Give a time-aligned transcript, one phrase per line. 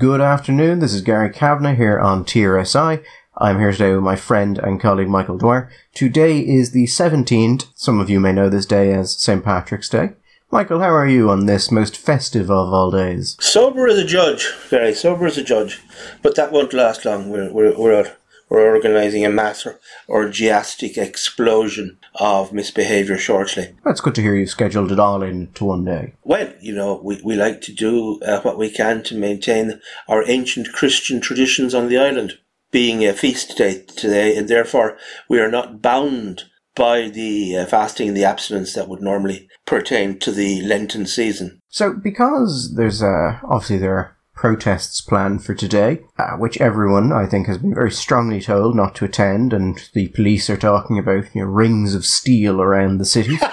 [0.00, 3.04] Good afternoon, this is Gary Kavanagh here on TRSI.
[3.36, 5.68] I'm here today with my friend and colleague Michael Dwyer.
[5.92, 7.66] Today is the 17th.
[7.74, 9.44] Some of you may know this day as St.
[9.44, 10.12] Patrick's Day.
[10.50, 13.36] Michael, how are you on this most festive of all days?
[13.40, 15.82] Sober as a judge, Gary, sober as a judge.
[16.22, 17.28] But that won't last long.
[17.28, 18.16] We're, we're, we're,
[18.50, 19.66] we're organising a mass
[20.08, 23.74] orgiastic explosion of misbehaviour shortly.
[23.84, 26.14] That's good to hear you've scheduled it all into one day.
[26.24, 30.28] Well, you know, we, we like to do uh, what we can to maintain our
[30.28, 32.38] ancient Christian traditions on the island,
[32.72, 34.98] being a feast day today, and therefore
[35.28, 40.18] we are not bound by the uh, fasting and the abstinence that would normally pertain
[40.18, 41.60] to the Lenten season.
[41.68, 47.26] So, because there's uh, obviously there are protests planned for today, uh, which everyone, I
[47.26, 51.26] think, has been very strongly told not to attend, and the police are talking about
[51.34, 53.36] you know, rings of steel around the city.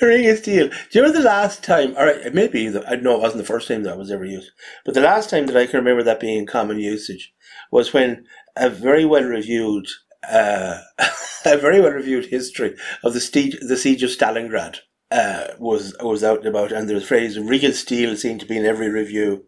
[0.00, 0.68] Ring of steel.
[0.68, 3.82] Do you remember the last time, or maybe, I know it wasn't the first time
[3.82, 4.50] that was ever used,
[4.86, 7.34] but the last time that I can remember that being in common usage
[7.70, 8.24] was when
[8.56, 9.88] a very well reviewed,
[10.26, 10.80] uh,
[11.44, 14.78] a very well reviewed history of the, the siege of Stalingrad
[15.10, 18.64] uh, was was out and about, and the phrase "real steel" seemed to be in
[18.64, 19.44] every review.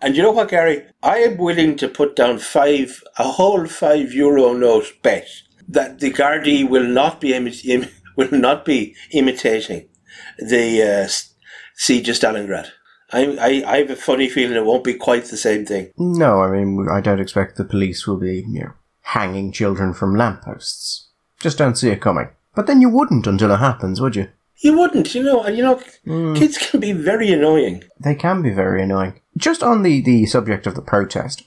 [0.00, 0.86] And you know what, Gary?
[1.02, 5.28] I am willing to put down five, a whole five euro note bet
[5.68, 9.88] that the Gardaí will not be imi- Im- will not be imitating
[10.38, 11.08] the uh,
[11.74, 12.68] siege of Stalingrad.
[13.12, 15.92] I, I, I have a funny feeling it won't be quite the same thing.
[15.96, 20.16] No, I mean, I don't expect the police will be, you know, hanging children from
[20.16, 21.08] lampposts.
[21.38, 22.28] Just don't see it coming.
[22.54, 24.28] But then you wouldn't until it happens, would you?
[24.64, 26.34] You wouldn't, you know, and you know, mm.
[26.34, 27.84] kids can be very annoying.
[28.00, 29.20] They can be very annoying.
[29.36, 31.42] Just on the, the subject of the protest,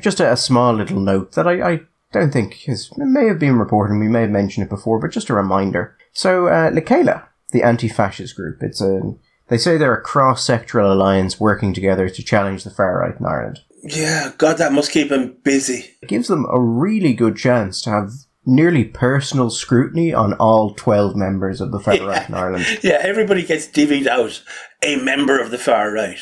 [0.00, 3.56] just a, a small little note that I, I don't think is, may have been
[3.56, 5.96] reported, we may have mentioned it before, but just a reminder.
[6.12, 9.14] So, uh, Le Chéile, the anti-fascist group, it's a,
[9.46, 13.60] they say they're a cross-sectoral alliance working together to challenge the far right in Ireland.
[13.84, 15.94] Yeah, God, that must keep them busy.
[16.02, 18.10] It gives them a really good chance to have
[18.46, 22.64] nearly personal scrutiny on all 12 members of the far right in Ireland.
[22.82, 24.42] Yeah, everybody gets divvied out
[24.82, 26.18] a member of the far right.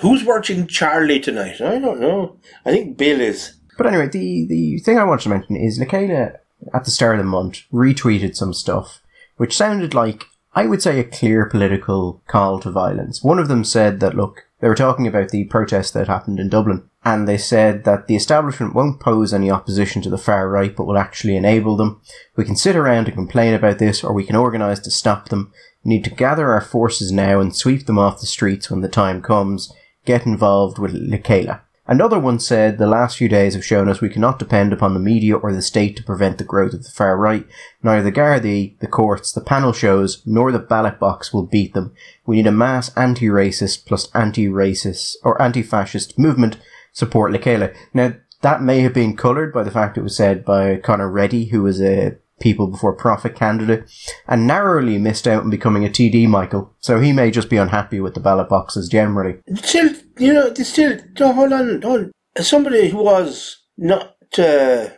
[0.00, 1.60] Who's watching Charlie tonight?
[1.60, 2.36] I don't know.
[2.64, 3.54] I think Bill is.
[3.78, 6.36] But anyway, the, the thing I wanted to mention is Le Chéile,
[6.72, 9.00] at the start of the month, retweeted some stuff
[9.36, 13.22] which sounded like, I would say, a clear political call to violence.
[13.22, 16.48] One of them said that, look, they were talking about the protest that happened in
[16.48, 20.74] Dublin, and they said that the establishment won't pose any opposition to the far right,
[20.74, 22.00] but will actually enable them.
[22.34, 25.52] We can sit around and complain about this, or we can organise to stop them.
[25.84, 28.88] We need to gather our forces now and sweep them off the streets when the
[28.88, 29.70] time comes.
[30.06, 31.60] Get involved with Le Chéile.
[31.86, 35.00] Another one said, The last few days have shown us we cannot depend upon the
[35.00, 37.46] media or the state to prevent the growth of the far right.
[37.82, 41.92] Neither the Gardaí, the courts, the panel shows, nor the ballot box will beat them.
[42.24, 46.56] We need a mass anti-racist plus anti-racist or anti-fascist movement
[46.94, 47.74] support Le Chéile.
[47.92, 51.46] Now, that may have been coloured by the fact it was said by Conor Reddy,
[51.46, 53.90] who was a People Before Profit candidate,
[54.26, 56.74] and narrowly missed out on becoming a TD, Michael.
[56.80, 59.36] So he may just be unhappy with the ballot boxes generally.
[59.56, 62.12] Still, you know, still, hold on, hold on.
[62.44, 64.88] Somebody who was not uh,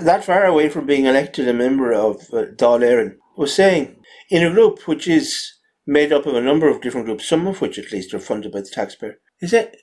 [0.00, 3.96] that far away from being elected a member of uh, Dáil Éireann was saying,
[4.30, 5.52] in a group which is
[5.86, 8.52] made up of a number of different groups, some of which at least are funded
[8.52, 9.76] by the taxpayer, is that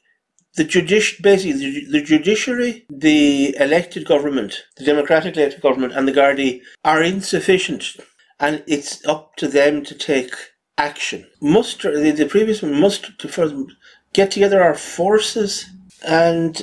[0.55, 6.13] the judici- basically the, the, judiciary, the elected government, the democratically elected government, and the
[6.13, 7.97] Gardaí are insufficient,
[8.39, 10.33] and it's up to them to take
[10.77, 11.25] action.
[11.41, 13.55] Must the, the previous one must to first
[14.13, 15.69] get together our forces
[16.07, 16.61] and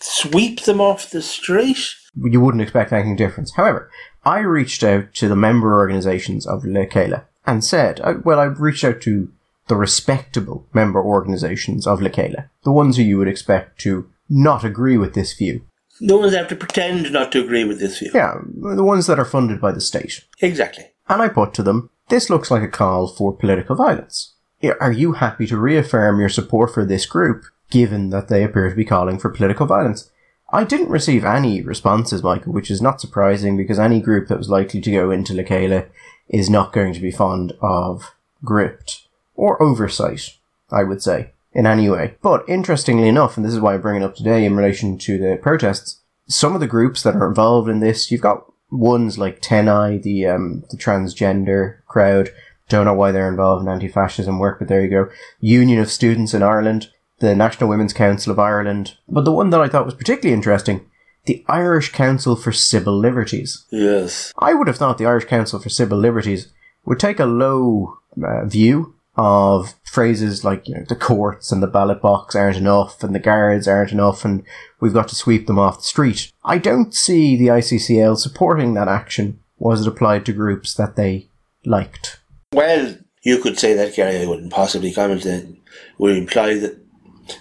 [0.00, 1.94] sweep them off the street.
[2.14, 3.50] You wouldn't expect anything different.
[3.56, 3.90] However,
[4.24, 8.44] I reached out to the member organisations of Le Chéile and said, uh, well, I
[8.44, 9.30] reached out to
[9.68, 14.64] the respectable member organisations of Le Chéile, the ones who you would expect to not
[14.64, 15.64] agree with this view.
[16.00, 18.10] The ones that have to pretend not to agree with this view.
[18.14, 20.24] Yeah, the ones that are funded by the state.
[20.40, 20.84] Exactly.
[21.08, 24.34] And I put to them, this looks like a call for political violence.
[24.80, 28.76] Are you happy to reaffirm your support for this group, given that they appear to
[28.76, 30.10] be calling for political violence?
[30.50, 34.48] I didn't receive any responses, Michael, which is not surprising because any group that was
[34.48, 35.88] likely to go into Le Chéile
[36.28, 38.14] is not going to be fond of
[38.44, 39.05] Gript
[39.36, 40.36] or oversight,
[40.70, 42.16] I would say, in any way.
[42.22, 45.18] But interestingly enough, and this is why I bring it up today in relation to
[45.18, 49.40] the protests, some of the groups that are involved in this, you've got ones like
[49.40, 52.30] TENI, the um, the transgender crowd.
[52.68, 55.08] Don't know why they're involved in anti-fascism work, but there you go.
[55.38, 56.90] Union of Students in Ireland,
[57.20, 58.96] the National Women's Council of Ireland.
[59.08, 60.84] But the one that I thought was particularly interesting,
[61.26, 63.64] the Irish Council for Civil Liberties.
[63.70, 64.32] Yes.
[64.38, 66.52] I would have thought the Irish Council for Civil Liberties
[66.84, 71.66] would take a low uh, view of phrases like, you know, the courts and the
[71.66, 74.42] ballot box aren't enough and the guards aren't enough and
[74.80, 76.32] we've got to sweep them off the street.
[76.44, 81.28] I don't see the ICCL supporting that action was it applied to groups that they
[81.64, 82.20] liked.
[82.52, 84.18] Well, you could say that, Gary.
[84.18, 85.56] I wouldn't possibly comment that
[85.98, 86.78] would imply that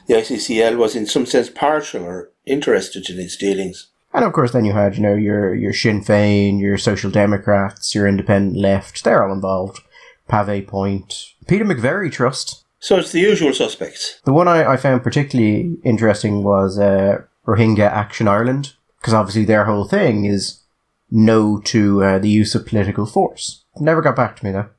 [0.08, 3.88] the ICCL was in some sense partial or interested in its dealings.
[4.14, 7.94] And of course, then you had, you know, your, your Sinn Féin, your Social Democrats,
[7.94, 9.82] your Independent Left, they're all involved.
[10.30, 12.64] Pavee Point, Peter McVerry Trust.
[12.80, 14.20] So it's the usual suspects.
[14.26, 19.66] The one I, I found particularly interesting was uh, Rohingya Action Ireland, because obviously their
[19.66, 20.62] whole thing is
[21.10, 23.64] no to uh, the use of political force.
[23.80, 24.70] Never got back to me though.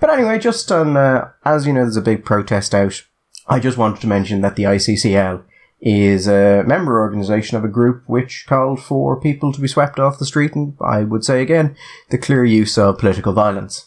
[0.00, 3.02] But anyway, just on, uh, as you know, there's a big protest out.
[3.48, 5.42] I just wanted to mention that the ICCL
[5.80, 10.18] is a member organisation of a group which called for people to be swept off
[10.18, 11.76] the street and I would say again,
[12.08, 13.86] the clear use of political violence.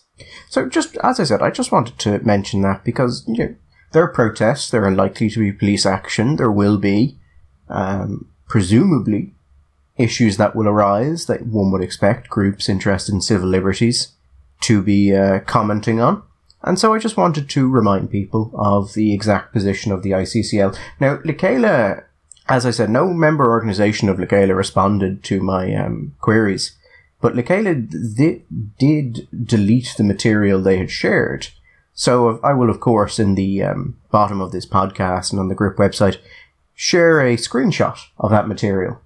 [0.50, 3.56] So just, as I said, I just wanted to mention that because, you know,
[3.92, 7.18] there are protests, there are likely to be police action, there will be,
[7.70, 9.34] um, presumably,
[9.98, 14.14] issues that will arise that one would expect groups interested in civil liberties
[14.62, 16.24] to be uh, commenting on.
[16.64, 20.78] And so I just wanted to remind people of the exact position of the ICCL.
[21.00, 22.04] Now, Le Chéile,
[22.50, 26.76] as I said, no member organisation of Le Chéile responded to my um, queries,
[27.22, 28.44] but Le Chéile th-
[28.78, 31.48] did delete the material they had shared.
[31.94, 35.56] So I will, of course, in the um, bottom of this podcast and on the
[35.56, 36.18] group website,
[36.75, 39.02] share a screenshot of that material.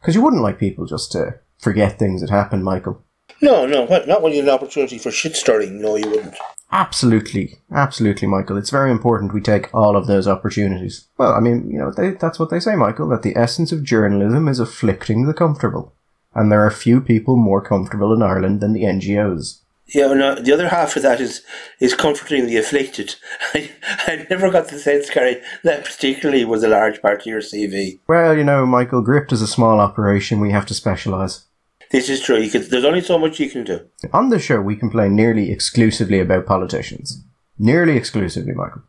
[0.00, 3.04] Because you wouldn't like people just to forget things that happened, Michael.
[3.42, 5.80] No, no, not when you had an opportunity for shit stirring.
[5.80, 6.36] No, you wouldn't.
[6.72, 8.56] Absolutely, absolutely, Michael.
[8.56, 11.08] It's very important we take all of those opportunities.
[11.18, 13.82] Well, I mean, you know, they, that's what they say, Michael, that the essence of
[13.82, 15.92] journalism is afflicting the comfortable.
[16.34, 19.58] And there are few people more comfortable in Ireland than the NGOs.
[19.88, 21.42] Yeah, no, the other half of that is
[21.80, 23.16] is comforting the afflicted.
[23.54, 23.70] I,
[24.06, 27.98] I never got the sense, Gary, that particularly was a large part of your CV.
[28.06, 30.38] Well, you know, Michael, Gript is a small operation.
[30.38, 31.44] We have to specialise.
[31.90, 32.38] This is true.
[32.38, 33.80] You can, there's only so much you can do.
[34.12, 37.24] On the show, we complain nearly exclusively about politicians.
[37.58, 38.82] Nearly exclusively, Michael.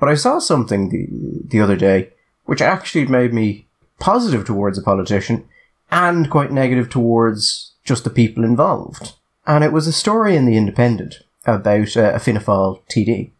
[0.00, 1.06] But I saw something the,
[1.44, 2.10] the other day
[2.46, 3.66] which actually made me
[4.00, 5.46] positive towards a politician
[5.90, 9.14] and quite negative towards just the people involved.
[9.46, 13.32] And it was a story in The Independent about uh, a Fianna Fáil TD.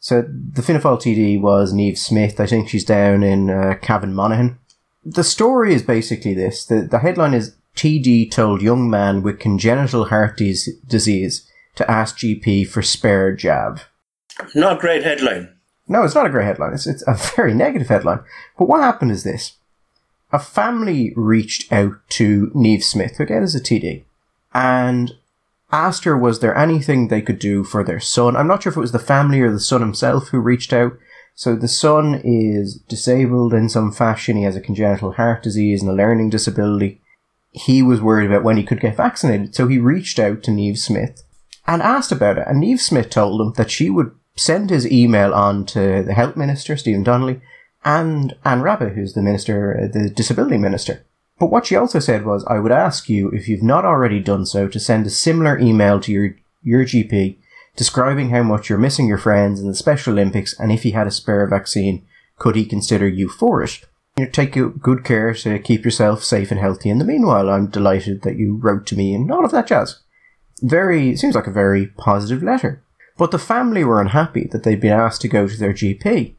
[0.00, 2.40] So the Fianna Fáil TD was Niamh Smyth.
[2.40, 4.58] I think she's down in uh, Cavan Monaghan.
[5.04, 6.64] The story is basically this.
[6.64, 12.18] The, the headline is TD told young man with congenital heart dis- disease to ask
[12.18, 13.80] GP for spare jab.
[14.54, 15.54] Not a great headline.
[15.86, 16.72] No, it's not a great headline.
[16.72, 18.20] It's, it's a very negative headline.
[18.58, 19.54] But what happened is this.
[20.34, 24.02] A family reached out to Niamh Smyth, who again is a TD,
[24.52, 25.12] and
[25.70, 28.36] asked her was there anything they could do for their son.
[28.36, 30.98] I'm not sure if it was the family or the son himself who reached out.
[31.36, 34.36] So the son is disabled in some fashion.
[34.36, 37.00] He has a congenital heart disease and a learning disability
[37.54, 39.54] he was worried about when he could get vaccinated.
[39.54, 41.22] So he reached out to Niamh Smyth
[41.66, 42.46] and asked about it.
[42.48, 46.36] And Niamh Smyth told him that she would send his email on to the Health
[46.36, 47.40] Minister, Stephen Donnelly,
[47.84, 51.04] and Anne Rabbitte, who's the Minister, uh, the Disability Minister.
[51.38, 54.46] But what she also said was, I would ask you, if you've not already done
[54.46, 57.38] so, to send a similar email to your, your GP
[57.76, 61.08] describing how much you're missing your friends in the Special Olympics and if he had
[61.08, 62.06] a spare vaccine,
[62.38, 63.84] could he consider you for it?
[64.16, 66.88] you know, take good care to keep yourself safe and healthy.
[66.88, 70.00] In the meanwhile, I'm delighted that you wrote to me and all of that jazz.
[70.62, 72.82] Very, seems like a very positive letter.
[73.16, 76.34] But the family were unhappy that they'd been asked to go to their GP.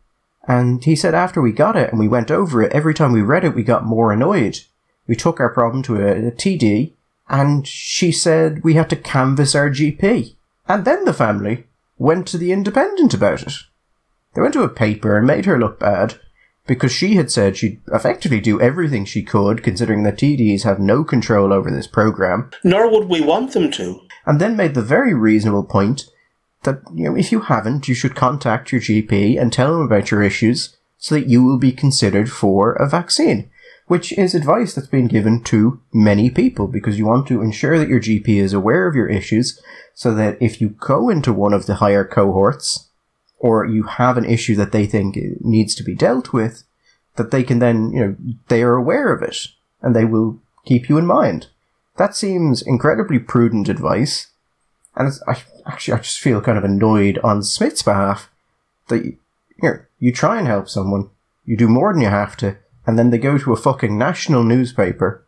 [0.48, 3.22] And he said after we got it and we went over it, every time we
[3.22, 4.60] read it, we got more annoyed.
[5.08, 6.94] We took our problem to a, a TD
[7.30, 10.36] and she said we had to canvass our GP.
[10.68, 11.66] And then the family
[11.98, 13.54] went to the Independent about it.
[14.34, 16.20] They went to a paper and made her look bad
[16.68, 21.04] because she had said she'd effectively do everything she could, considering that TDs have no
[21.04, 22.50] control over this program.
[22.64, 24.02] Nor would we want them to.
[24.26, 26.06] And then made the very reasonable point
[26.66, 30.12] that, you know, if you haven't, you should contact your GP and tell them about
[30.12, 33.50] your issues so that you will be considered for a vaccine.
[33.88, 37.88] Which is advice that's been given to many people because you want to ensure that
[37.88, 39.62] your GP is aware of your issues
[39.94, 42.90] so that if you go into one of the higher cohorts,
[43.40, 46.64] or you have an issue that they think needs to be dealt with,
[47.16, 48.16] that they can then, you know,
[48.48, 49.50] they are aware of it
[49.82, 51.48] and they will keep you in mind.
[51.98, 54.28] That seems incredibly prudent advice.
[54.96, 58.30] And I, actually, I just feel kind of annoyed on Smyth's behalf
[58.88, 59.18] that, you
[59.62, 61.10] know, you try and help someone,
[61.44, 64.44] you do more than you have to, and then they go to a fucking national
[64.44, 65.26] newspaper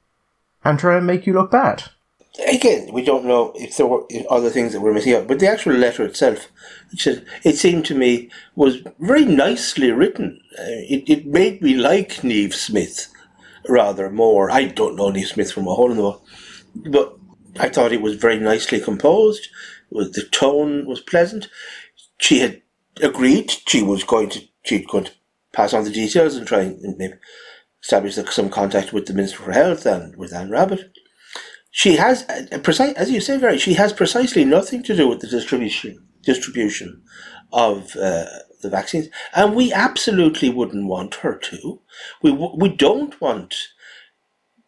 [0.63, 1.83] and try and make you look bad.
[2.47, 5.47] again, we don't know if there were other things that were missing out, but the
[5.47, 6.51] actual letter itself,
[7.43, 10.39] it seemed to me, was very nicely written.
[10.57, 13.11] Uh, it, it made me like Niamh Smyth
[13.67, 14.51] rather more.
[14.51, 16.25] I don't know Niamh Smyth from a hole in the wall,
[16.75, 17.17] but
[17.59, 19.47] I thought it was very nicely composed.
[19.89, 21.47] Was the tone was pleasant.
[22.19, 22.61] She had
[23.01, 25.11] agreed she was going to she's going to
[25.53, 27.13] pass on the details and try and maybe
[27.81, 30.89] establish some contact with the Minister for Health and with Anne Rabbitte
[31.77, 32.25] she has
[32.63, 33.59] precise, as you say, Gary.
[33.59, 37.03] She has precisely nothing to do with the distribution distribution
[37.53, 38.25] of uh,
[38.63, 41.79] the vaccines, and we absolutely wouldn't want her to.
[42.23, 43.55] We we don't want.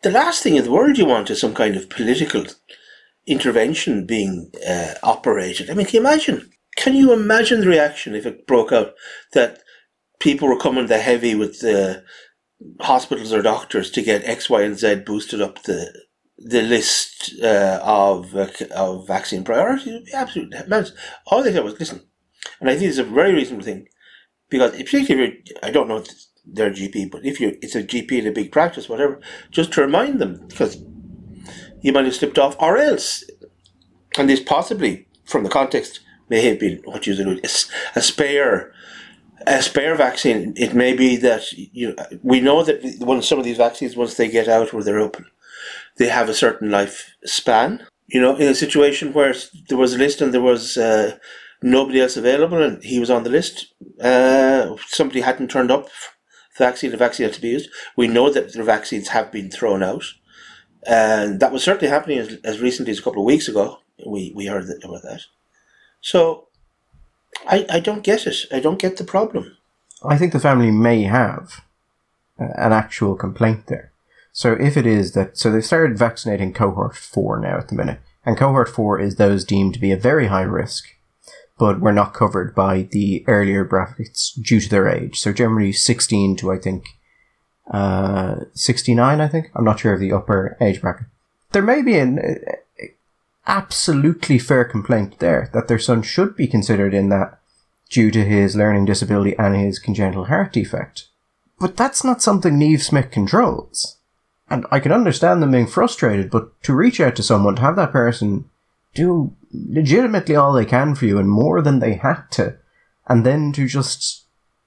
[0.04, 2.46] The last thing in the world you want is some kind of political
[3.30, 5.70] intervention being uh, operated.
[5.70, 6.50] I mean, can you imagine?
[6.76, 8.94] Can you imagine the reaction if it broke out
[9.34, 9.60] that
[10.20, 12.04] people were coming the heavy with the
[12.82, 15.92] hospitals or doctors to get X, Y, and Z boosted up the
[16.38, 20.92] the list uh, of uh, of vaccine priorities absolutely immense.
[21.28, 22.02] All they said was listen,
[22.60, 23.88] and I think it's a very reasonable thing
[24.50, 26.08] because particularly if I don't know if
[26.46, 29.20] they're GP, but if you it's a GP in a big practice, whatever,
[29.52, 30.82] just to remind them because
[31.82, 33.24] you might have slipped off, or else,
[34.18, 38.74] and this possibly from the context may have been what you said a, a spare
[39.48, 40.54] a spare vaccine.
[40.58, 44.30] It may be that you we know that when some of these vaccines once they
[44.30, 45.26] get out where they're open
[46.00, 47.86] they have a certain life span.
[48.08, 49.36] You know, in a situation where
[49.68, 51.18] there was a list and there was uh,
[51.62, 55.90] nobody else available and he was on the list, uh, somebody hadn't turned up,
[56.58, 57.70] vaccine, the vaccine had to be used.
[57.96, 60.06] We know that the vaccines have been thrown out.
[60.88, 63.80] And that was certainly happening as, as recently as a couple of weeks ago.
[64.06, 65.22] We, we heard that, about that.
[66.02, 66.48] So
[67.48, 68.46] I, I don't get it.
[68.52, 69.58] I don't get the problem.
[70.04, 71.62] I think the family may have
[72.40, 73.92] uh, an actual complaint there.
[74.32, 78.00] So if it is that, so they've started vaccinating cohort four now at the minute,
[78.26, 80.86] and cohort four is those deemed to be a very high risk,
[81.58, 85.20] but were not covered by the earlier brackets due to their age.
[85.20, 86.86] So generally 16 to, I think,
[87.70, 89.52] uh, 69, I think.
[89.56, 91.08] I'm not sure of the upper age bracket.
[91.52, 92.86] There may be an uh,
[93.48, 97.40] absolutely fair complaint there that their son should be considered in that
[97.90, 101.08] due to his learning disability and his congenital heart defect.
[101.60, 103.98] But that's not something Niamh Smyth controls.
[104.50, 107.76] And I can understand them being frustrated, but to reach out to someone, to have
[107.76, 108.50] that person
[108.94, 112.58] do legitimately all they can for you and more than they had to,
[113.08, 114.26] and then to just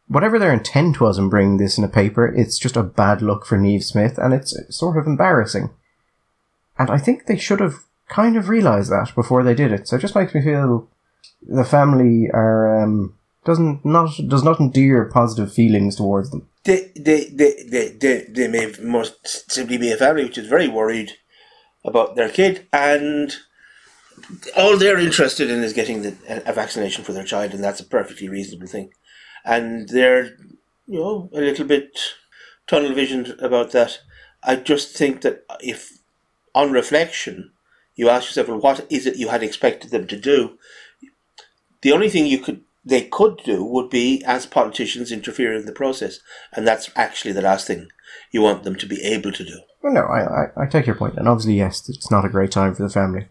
[0.09, 3.47] whatever their intent was in bringing this in a paper, it's just a bad look
[3.47, 5.71] for Niamh Smyth, and it's sort of embarrassing.
[6.79, 9.89] And I think they should have kind of realised that before they did it.
[9.89, 10.89] So it just makes me feel
[11.47, 17.25] the family are um, doesn't not does not endear positive feelings towards them they, they,
[17.25, 21.13] they, they, they, they may most simply be a family which is very worried
[21.85, 23.35] about their kid and
[24.57, 27.85] all they're interested in is getting the, a vaccination for their child and that's a
[27.85, 28.91] perfectly reasonable thing
[29.45, 30.37] and they're
[30.87, 31.99] you know a little bit
[32.67, 34.01] tunnel visioned about that
[34.43, 35.99] i just think that if
[36.55, 37.53] on reflection
[37.95, 40.59] you ask yourself well what is it you had expected them to do
[41.83, 45.73] the only thing you could they could do would be, as politicians, interfere in the
[45.73, 46.21] process.
[46.53, 47.89] And that's actually the last thing
[48.33, 49.61] you want them to be able to do.
[49.83, 50.97] Well, no, I, I, I take your.
[51.17, 53.29] And obviously, yes, it's not a great time for the family.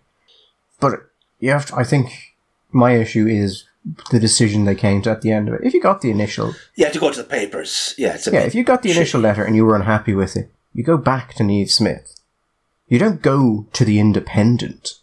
[0.80, 0.94] But
[1.40, 2.36] you have to, I think
[2.72, 3.66] my issue is
[4.12, 5.62] the decision they came to at the end of it.
[5.64, 6.50] If you got the initial.
[6.50, 7.96] you Yeah, to go to the papers.
[7.98, 10.84] Yeah, yeah, if you got the initial letter and you were unhappy with it, you
[10.84, 12.16] go back to Niamh Smyth.
[12.88, 15.00] You don't go to the Independent.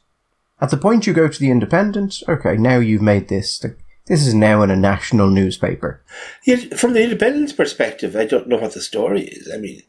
[0.60, 3.58] At the point you go to the Independent, okay, now you've made this.
[3.58, 6.02] The, this is now in a national newspaper.
[6.44, 9.50] Yeah, from the Independent's perspective, I don't know what the story is.
[9.52, 9.82] I mean,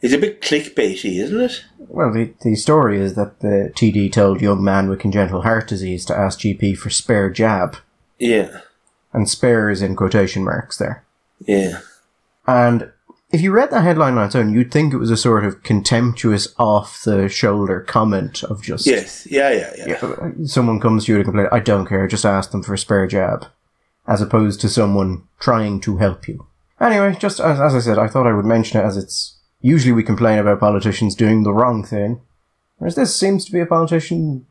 [0.00, 1.64] it's a bit clickbaity, isn't it?
[1.78, 6.04] Well, the, the story is that the TD told young man with congenital heart disease
[6.06, 7.76] to ask GP for spare jab.
[8.22, 8.60] Yeah.
[9.12, 11.04] And spare is in quotation marks there.
[11.44, 11.80] Yeah.
[12.46, 12.92] And
[13.32, 15.64] if you read that headline on its own, you'd think it was a sort of
[15.64, 18.86] contemptuous, off the shoulder comment of just.
[18.86, 20.30] Yes, yeah, yeah, yeah, yeah.
[20.44, 23.08] Someone comes to you to complain, I don't care, just ask them for a spare
[23.08, 23.46] jab.
[24.06, 26.46] As opposed to someone trying to help you.
[26.80, 29.38] Anyway, just as, as I said, I thought I would mention it as it's.
[29.60, 32.20] Usually we complain about politicians doing the wrong thing,
[32.78, 34.46] whereas this seems to be a politician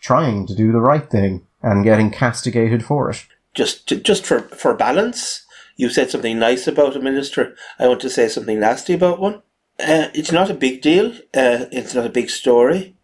[0.00, 3.26] trying to do the right thing and getting castigated for it.
[3.54, 5.44] Just, just for, for balance,
[5.76, 7.54] you said something nice about a minister.
[7.78, 9.42] I want to say something nasty about one.
[9.80, 11.12] Uh, it's not a big deal.
[11.34, 12.96] Uh, it's not a big story.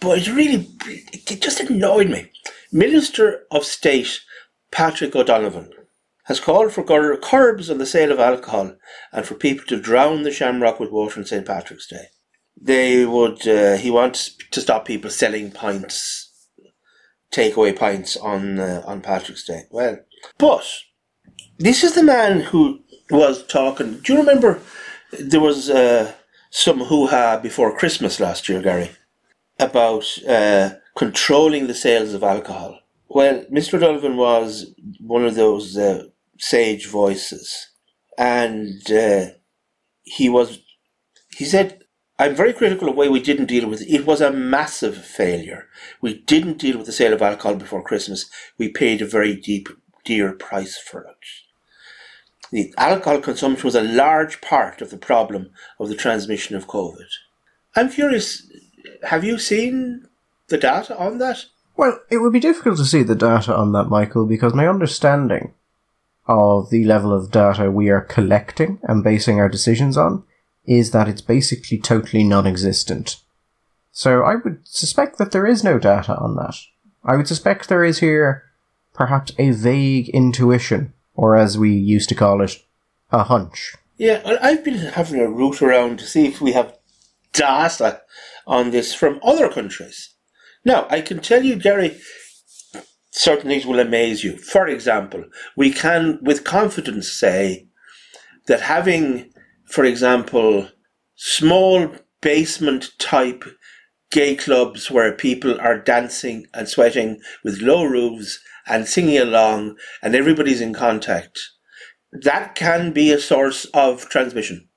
[0.00, 2.30] But it really, it just annoyed me.
[2.72, 4.20] Minister of State
[4.70, 5.70] Patrick O'Donovan
[6.24, 6.84] has called for
[7.18, 8.76] curbs on the sale of alcohol
[9.12, 11.46] and for people to drown the shamrock with water on St.
[11.46, 12.06] Patrick's Day.
[12.60, 13.46] they would.
[13.46, 16.21] Uh, he wants to stop people selling pints,
[17.32, 19.62] takeaway pints on uh, on Patrick's Day.
[19.70, 19.98] Well,
[20.38, 20.64] but
[21.58, 23.98] this is the man who was talking.
[23.98, 24.60] Do you remember
[25.18, 26.12] there was uh,
[26.50, 28.90] some hoo ha before Christmas last year, Gary,
[29.58, 32.78] about uh, controlling the sales of alcohol?
[33.08, 33.74] Well, Mr.
[33.74, 36.04] O'Donovan was one of those uh,
[36.38, 37.68] sage voices,
[38.16, 39.26] and uh,
[40.02, 40.60] he was.
[41.36, 41.81] He said,
[42.22, 43.88] "I'm very critical of the way we didn't deal with it.
[43.88, 45.68] It was a massive failure.
[46.00, 48.30] We didn't deal with the sale of alcohol before Christmas.
[48.58, 49.68] We paid a very deep,
[50.04, 51.24] dear price for it."
[52.52, 55.50] the alcohol consumption was a large part of the problem
[55.80, 57.08] of the transmission of COVID.
[57.74, 58.46] I'm curious,
[59.04, 60.06] have you seen
[60.48, 61.46] the data on that?
[61.76, 65.54] Well, it would be difficult to see the data on that, Michael, because my understanding
[66.26, 70.22] of the level of data we are collecting and basing our decisions on
[70.64, 73.16] is that it's basically totally non existent.
[73.90, 76.56] So I would suspect that there is no data on that.
[77.04, 78.44] I would suspect there is here
[78.94, 82.62] perhaps a vague intuition or as we used to call it,
[83.10, 83.74] a hunch.
[83.98, 86.76] Yeah, I've been having a root around to see if we have
[87.32, 88.02] data
[88.46, 90.14] on this from other countries.
[90.64, 91.98] Now, I can tell you, Gary,
[93.10, 94.38] certain things will amaze you.
[94.38, 95.24] For example,
[95.56, 97.68] we can with confidence say
[98.46, 99.31] that having,
[99.72, 100.68] for example,
[101.16, 103.42] small basement type
[104.10, 110.14] gay clubs where people are dancing and sweating with low roofs and singing along and
[110.14, 111.40] everybody's in contact,
[112.12, 114.68] that can be a source of transmission.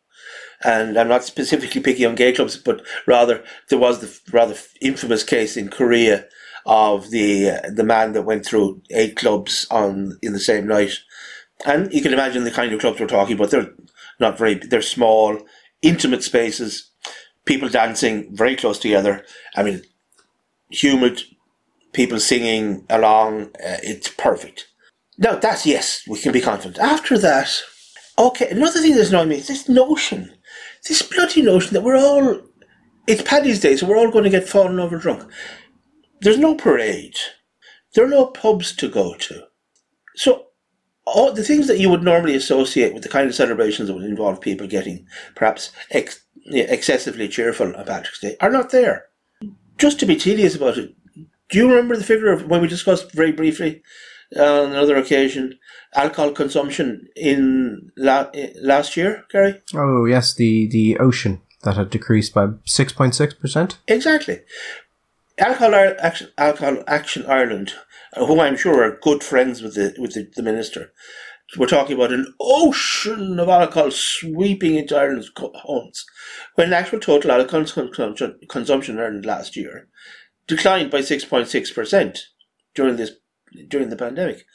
[0.64, 5.24] And I'm not specifically picking on gay clubs, but rather there was the rather infamous
[5.24, 6.26] case in Korea
[6.66, 10.94] of the uh, the man that went through eight clubs on in the same night.
[11.66, 13.52] And you can imagine the kind of clubs we're talking about.
[13.52, 13.70] They're
[14.20, 15.38] not very, they're small,
[15.82, 16.92] intimate spaces,
[17.46, 19.26] people dancing very close together.
[19.56, 19.82] I mean,
[20.70, 21.22] humid,
[21.94, 23.44] people singing along.
[23.56, 24.68] Uh, it's perfect.
[25.18, 26.78] Now that's yes, we can be confident.
[26.80, 27.62] After that,
[28.20, 28.50] okay.
[28.50, 30.36] Another thing that's annoying me is this notion,
[30.88, 32.42] this bloody notion that we're all.
[33.08, 35.32] It's Paddy's Day, so we're all going to get fallen over drunk.
[36.22, 37.18] There's no parade.
[37.94, 39.44] There are no pubs to go to.
[40.16, 40.45] So
[41.06, 44.06] all the things that you would normally associate with the kind of celebrations that would
[44.06, 49.06] involve people getting perhaps ex- excessively cheerful on Patrick's Day are not there.
[49.78, 50.96] Just to be tedious about it,
[51.50, 53.84] do you remember the figure of when we discussed very briefly
[54.36, 55.60] uh, on another occasion
[55.94, 59.62] alcohol consumption in la- last year, Gary?
[59.74, 63.78] Oh yes, the the ocean that had decreased by six point six percent.
[63.88, 64.40] Exactly.
[65.38, 67.74] Alcohol Action, Alcohol Action Ireland,
[68.16, 70.92] who I'm sure are good friends with the with the, the minister,
[71.58, 76.06] we're talking about an ocean of alcohol sweeping into Ireland's homes,
[76.56, 79.88] when actual total alcohol consumption, consumption in Ireland last year
[80.48, 82.20] declined by 6.6%
[82.74, 83.12] during this
[83.70, 84.46] during the pandemic.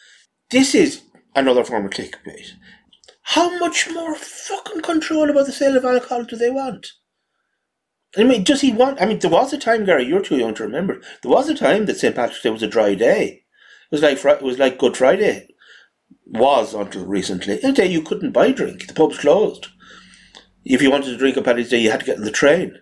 [0.51, 1.03] This is
[1.35, 2.49] another form of clickbait.
[3.23, 6.93] How much more fucking control about the sale of alcohol do they want?
[8.17, 9.01] I mean, does he want?
[9.01, 10.05] I mean, there was a time, Gary.
[10.05, 11.01] You're too young to remember.
[11.23, 12.15] There was a time that St.
[12.15, 13.40] Patrick's Day was a dry day.
[13.91, 15.49] It was like it was like Good Friday.
[16.27, 18.87] Was until recently a day you couldn't buy drink.
[18.87, 19.67] The pubs closed.
[20.65, 22.79] If you wanted to drink on Paddy's Day, you had to get in the train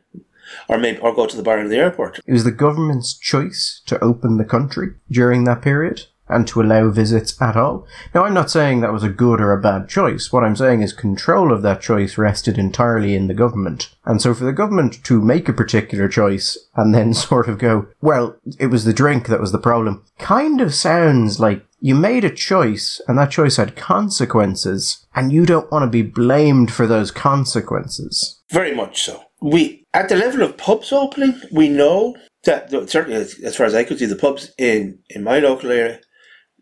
[0.69, 2.19] or maybe or go to the bar in the airport.
[2.27, 6.91] It was the government's choice to open the country during that period and to allow
[6.91, 7.87] visits at all.
[8.15, 10.33] Now, I'm not saying that was a good or a bad choice.
[10.33, 13.91] What I'm saying is control of that choice rested entirely in the government.
[14.05, 17.89] And so for the government to make a particular choice and then sort of go,
[18.01, 22.25] well, it was the drink that was the problem, kind of sounds like you made
[22.25, 26.87] a choice and that choice had consequences and you don't want to be blamed for
[26.87, 28.41] those consequences.
[28.51, 29.23] Very much so.
[29.41, 33.85] We, at the level of pubs opening, we know that certainly, as far as I
[33.85, 36.01] could see, the pubs in, in my local area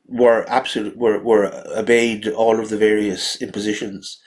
[0.09, 4.21] were absolute were, were obeyed all of the various impositions.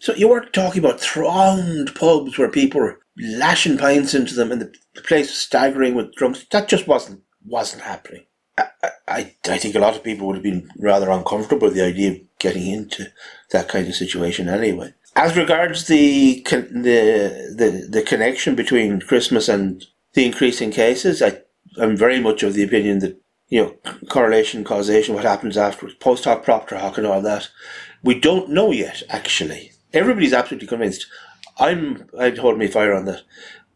[0.00, 4.60] So you weren't talking about thronged pubs where people were lashing pints into them and
[4.60, 6.44] the, the place was staggering with drunks.
[6.50, 8.26] That just wasn't wasn't happening.
[8.58, 8.66] I,
[9.08, 12.12] I, I think a lot of people would have been rather uncomfortable with the idea
[12.12, 13.12] of getting into
[13.52, 14.94] that kind of situation anyway.
[15.14, 19.84] As regards the the the, the connection between Christmas and
[20.14, 21.40] the increasing cases, I
[21.78, 26.24] I'm very much of the opinion that you know correlation, causation, what happens afterwards, post
[26.24, 27.48] hoc, propter hoc, and all that.
[28.02, 29.02] We don't know yet.
[29.08, 31.06] Actually, everybody's absolutely convinced.
[31.58, 33.22] I'm I'd hold my fire on that.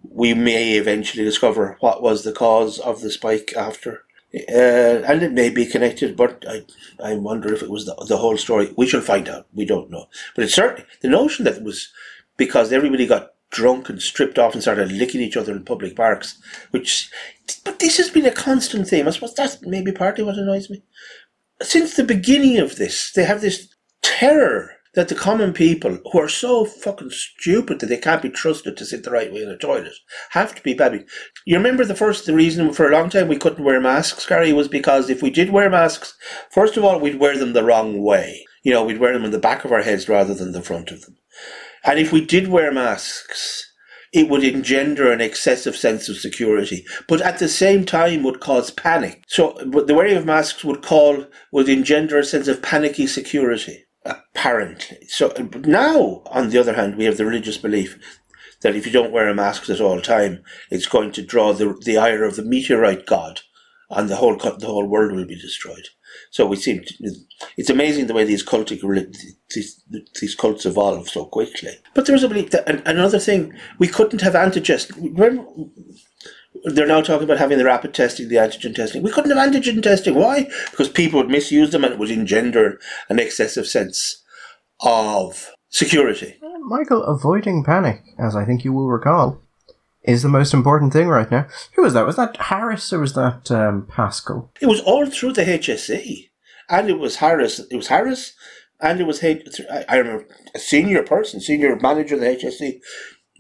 [0.03, 5.33] We may eventually discover what was the cause of the spike after uh, and it
[5.33, 6.63] may be connected, but I,
[7.03, 8.73] I wonder if it was the, the whole story.
[8.77, 9.47] We shall find out.
[9.53, 10.07] We don't know.
[10.37, 11.93] But it's certainly the notion that it was
[12.37, 16.39] because everybody got drunk and stripped off and started licking each other in public parks.
[16.71, 17.11] Which,
[17.65, 19.07] but this has been a constant theme.
[19.07, 20.83] I suppose that's maybe partly what annoys me.
[21.63, 23.69] Since the beginning of this, they have this
[24.03, 28.77] terror that the common people who are so fucking stupid that they can't be trusted
[28.77, 29.93] to sit the right way in a toilet
[30.31, 31.05] have to be baby.
[31.45, 34.53] You remember the first the reason for a long time we couldn't wear masks, Gary,
[34.53, 36.15] was because if we did wear masks,
[36.51, 38.45] first of all we'd wear them the wrong way.
[38.63, 40.91] You know, we'd wear them on the back of our heads rather than the front
[40.91, 41.17] of them.
[41.85, 43.67] And if we did wear masks,
[44.13, 48.71] it would engender an excessive sense of security, but at the same time would cause
[48.71, 49.25] panic.
[49.29, 55.07] So the wearing of masks would call would engender a sense of panicky security apparently.
[55.09, 55.33] So
[55.65, 57.99] now, on the other hand, we have the religious belief
[58.63, 61.79] that if you don't wear a mask at all time, it's going to draw the
[61.85, 63.41] the ire of the meteorite god,
[63.91, 65.89] and the whole the whole world will be destroyed.
[66.31, 67.15] So we seem to,
[67.57, 68.81] it's amazing the way these cultic
[69.53, 69.83] these,
[70.21, 71.73] these cults evolve so quickly.
[71.95, 74.95] But there was a belief that another thing we couldn't have antigen.
[75.19, 75.45] Remember,
[76.65, 79.03] they're now talking about having the rapid testing, the antigen testing.
[79.03, 80.15] We couldn't have antigen testing.
[80.15, 80.49] Why?
[80.71, 84.23] Because people would misuse them and it would engender an excessive sense
[84.81, 86.37] of security.
[86.63, 89.43] Michael, avoiding panic, as I think you will recall,
[90.03, 91.47] is the most important thing right now.
[91.75, 92.07] Who was that?
[92.07, 94.51] Was that Harris or was that um, Paschal?
[94.61, 96.31] It was all through the HSE.
[96.69, 97.59] And it was Harris.
[97.59, 98.35] It was Harris
[98.81, 102.81] and it was I remember a senior person, senior manager of the HSE.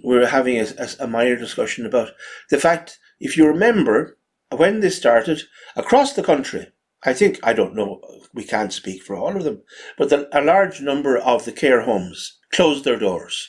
[0.04, 2.10] We were having a, a, a minor discussion about
[2.50, 4.18] the fact if you remember,
[4.54, 5.42] when this started,
[5.76, 6.68] across the country,
[7.04, 8.00] I think, I don't know,
[8.34, 9.62] we can't speak for all of them,
[9.96, 13.48] but the, a large number of the care homes closed their doors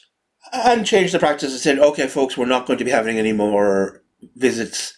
[0.54, 3.32] and changed the practice and said, okay, folks, we're not going to be having any
[3.32, 4.04] more
[4.36, 4.94] visits.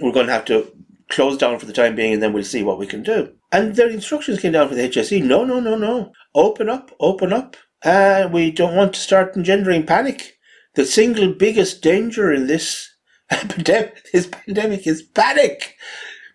[0.00, 0.72] We're going to have to
[1.10, 3.32] close down for the time being and then we'll see what we can do.
[3.52, 6.12] And their instructions came down from the HSE no, no, no, no.
[6.34, 7.56] Open up, open up.
[7.84, 10.38] Uh, we don't want to start engendering panic.
[10.74, 12.90] The single biggest danger in this
[13.30, 15.76] epidemic, this pandemic is panic,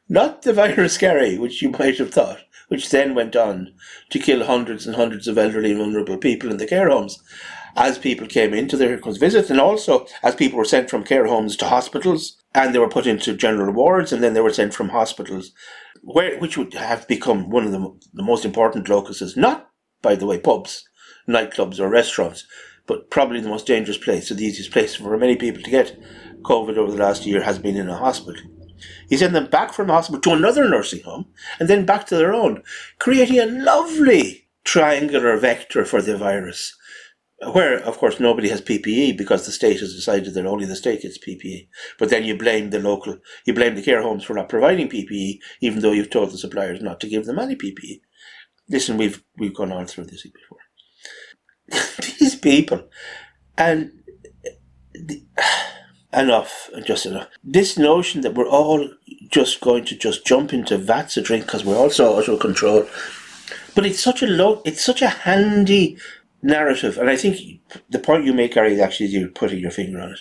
[0.07, 3.73] not the virus scary, which you might have thought, which then went on
[4.11, 7.21] to kill hundreds and hundreds of elderly and vulnerable people in the care homes
[7.79, 11.55] as people came into their visits, and also as people were sent from care homes
[11.55, 14.89] to hospitals, and they were put into general wards, and then they were sent from
[14.89, 15.53] hospitals,
[16.03, 17.79] where which would have become one of the,
[18.13, 20.87] the most important locuses, not by the way pubs,
[21.27, 22.45] nightclubs, or restaurants,
[22.85, 25.97] but probably the most dangerous place, so the easiest place for many people to get
[26.41, 28.43] COVID over the last year has been in a hospital.
[29.07, 31.27] He sent them back from the hospital to another nursing home
[31.59, 32.61] and then back to their own,
[32.97, 36.75] creating a lovely triangular vector for the virus.
[37.53, 41.03] Where, of course, nobody has PPE because the state has decided that only the state
[41.03, 41.69] gets PPE.
[41.97, 45.39] But then you blame the local, you blame the care homes for not providing PPE,
[45.61, 48.01] even though you've told the suppliers not to give them any PPE.
[48.67, 51.87] Listen, we've we've gone on through this before.
[52.19, 52.89] These people,
[53.57, 53.91] and
[54.93, 55.23] the,
[56.13, 57.27] enough just enough.
[57.41, 58.89] This notion that we're all
[59.29, 62.85] just going to just jump into vats of drink because we're also out of control.
[63.75, 65.97] But it's such a low, it's such a handy
[66.41, 69.99] narrative, and I think the point you make, Gary, is actually you're putting your finger
[69.99, 70.19] on it.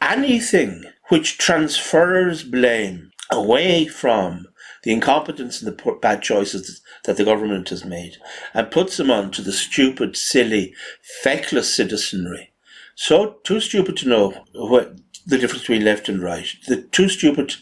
[0.00, 4.46] Anything which transfers blame away from
[4.82, 8.16] the incompetence and the bad choices that the government has made
[8.54, 10.74] and puts them on to the stupid, silly,
[11.22, 12.52] feckless citizenry.
[12.94, 16.48] So too stupid to know what the difference between left and right.
[16.68, 17.54] The too stupid,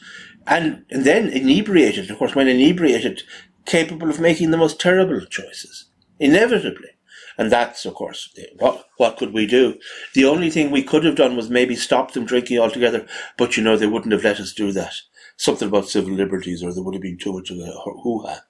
[0.47, 3.23] and, and then inebriated, of course, when inebriated,
[3.65, 5.87] capable of making the most terrible choices,
[6.21, 6.91] inevitably.
[7.37, 9.79] And that's, of course, what, what could we do?
[10.15, 13.63] The only thing we could have done was maybe stop them drinking altogether, but you
[13.63, 14.95] know, they wouldn't have let us do that.
[15.37, 18.41] Something about civil liberties, or there would have been too much of a hoo ha.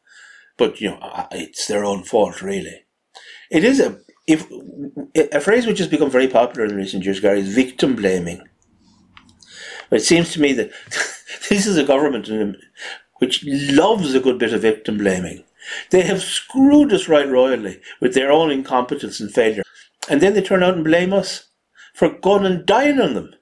[0.58, 2.84] But, you know, it's their own fault, really.
[3.50, 4.46] It is a, if,
[5.32, 8.42] a phrase which has become very popular in recent years, Gary, is victim blaming.
[9.90, 10.70] But it seems to me that
[11.48, 12.28] this is a government
[13.18, 15.44] which loves a good bit of victim blaming.
[15.90, 19.62] They have screwed us right royally with their own incompetence and failure.
[20.08, 21.48] And then they turn out and blame us
[21.94, 23.34] for going and dying on them.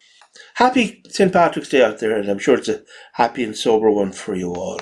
[0.54, 1.32] Happy St.
[1.32, 2.82] Patrick's Day out there, and I'm sure it's a
[3.14, 4.80] happy and sober one for you all.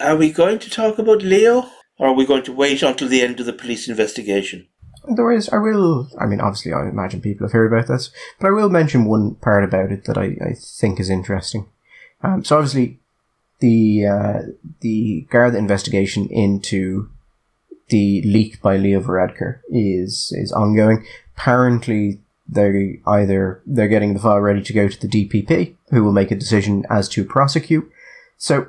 [0.00, 3.22] Are we going to talk about Leo, or are we going to wait until the
[3.22, 4.68] end of the police investigation?
[5.06, 8.48] There is, I will, I mean, obviously, I imagine people have heard about this, but
[8.48, 11.68] I will mention one part about it that I, I think is interesting.
[12.22, 13.00] Um, so obviously,
[13.60, 14.42] the uh,
[14.80, 17.10] the Garda investigation into
[17.88, 21.04] the leak by Leo Varadkar is is ongoing.
[21.36, 26.12] Apparently, they either they're getting the file ready to go to the DPP, who will
[26.12, 27.90] make a decision as to prosecute.
[28.36, 28.68] So,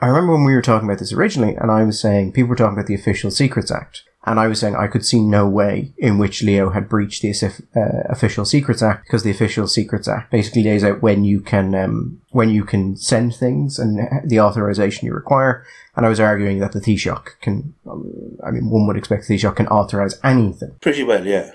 [0.00, 2.56] I remember when we were talking about this originally, and I was saying people were
[2.56, 5.92] talking about the Official Secrets Act And I was saying I could see no way
[5.98, 7.32] in which Leo had breached the
[7.74, 11.74] uh, Official Secrets Act because the Official Secrets Act basically lays out when you can
[11.74, 15.66] um, when you can send things and the authorization you require.
[15.96, 17.74] And I was arguing that the Taoiseach can,
[18.44, 20.76] I mean, one would expect the Taoiseach can authorize anything.
[20.80, 21.50] Pretty well, yeah.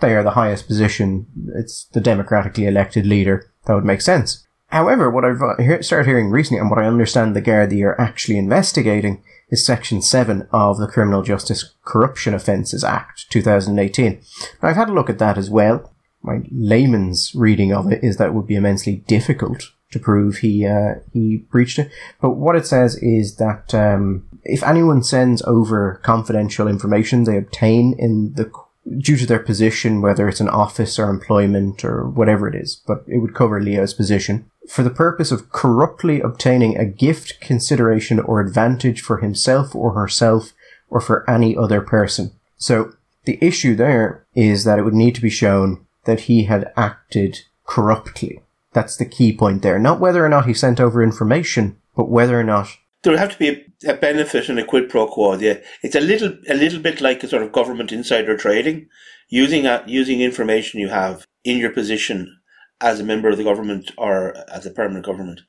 [0.00, 1.26] They are the highest position.
[1.56, 3.50] It's the democratically elected leader.
[3.66, 4.46] That would make sense.
[4.68, 8.38] However, what I've uh, started hearing recently and what I understand the Gardaí are actually
[8.38, 14.20] investigating is Section 7 of the Criminal Justice Corruption Offences Act 2018.
[14.62, 15.92] Now, I've had a look at that as well.
[16.22, 20.66] My layman's reading of it is that it would be immensely difficult to prove he
[20.66, 21.90] uh, he breached it.
[22.20, 27.94] But what it says is that um, if anyone sends over confidential information they obtain
[27.98, 28.50] in the
[28.98, 33.04] due to their position, whether it's an office or employment or whatever it is, but
[33.06, 38.40] it would cover Leo's position, for the purpose of corruptly obtaining a gift, consideration, or
[38.40, 40.52] advantage for himself or herself
[40.88, 42.32] or for any other person.
[42.56, 42.94] So
[43.24, 47.40] the issue there is that it would need to be shown that he had acted
[47.66, 48.40] corruptly.
[48.72, 49.78] That's the key point there.
[49.78, 52.68] Not whether or not he sent over information, but whether or not
[53.02, 55.34] there would have to be a, benefit and a quid pro quo.
[55.34, 58.88] Yeah, it's a little a little bit like a sort of government insider trading,
[59.28, 62.38] using a, using information you have in your position
[62.82, 65.40] as a member of the government or as a permanent government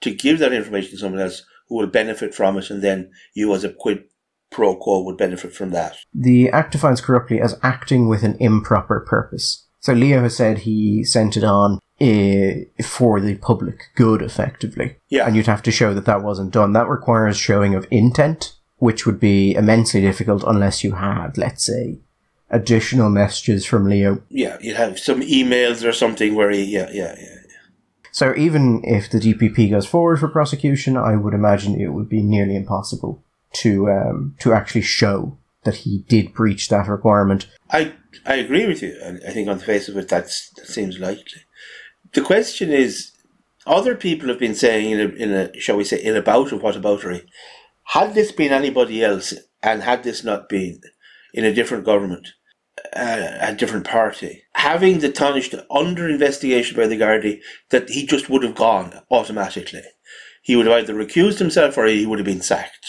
[0.00, 3.54] to give that information to someone else who will benefit from it, and then you
[3.54, 4.04] as a quid
[4.50, 5.96] pro quo would benefit from that.
[6.14, 9.66] The Act defines corruptly as acting with an improper purpose.
[9.80, 14.96] So Leo has said he sent it on uh, for the public good, effectively.
[15.08, 15.26] Yeah.
[15.26, 16.72] And you'd have to show that that wasn't done.
[16.72, 22.00] That requires showing of intent, which would be immensely difficult unless you had, let's say,
[22.50, 24.22] additional messages from Leo.
[24.28, 27.34] Yeah, you'd have some emails or something where he, yeah, yeah, yeah.
[28.12, 32.22] So even if the DPP goes forward for prosecution, I would imagine it would be
[32.22, 33.22] nearly impossible
[33.54, 37.46] to um, to actually show that he did breach that requirement.
[37.70, 37.92] I
[38.26, 38.98] I agree with you.
[39.26, 41.42] I think on the face of it, that's, that seems likely
[42.12, 43.12] the question is,
[43.66, 46.52] other people have been saying in a, in a shall we say, in a bout
[46.52, 47.26] of whataboutery,
[47.84, 50.80] had this been anybody else and had this not been
[51.34, 52.28] in a different government,
[52.94, 58.28] uh, a different party, having the Taoiseach under investigation by the Gardaí, that he just
[58.28, 59.82] would have gone automatically.
[60.42, 62.88] He would have either recused himself or he would have been sacked.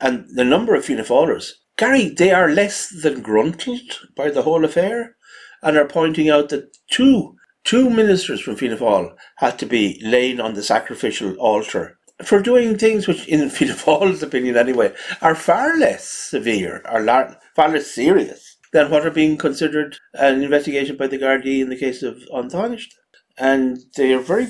[0.00, 4.64] And the number of Fianna Fáilers, Gary, they are less than gruntled by the whole
[4.64, 5.16] affair
[5.62, 10.38] and are pointing out that two Two ministers from Fianna Fáil had to be laid
[10.38, 15.76] on the sacrificial altar for doing things which, in Fianna Fáil's opinion anyway, are far
[15.76, 18.45] less severe, are far less serious
[18.76, 22.92] than what are being considered an investigation by the Gardaí in the case of Tánaiste.
[23.38, 24.48] And they are very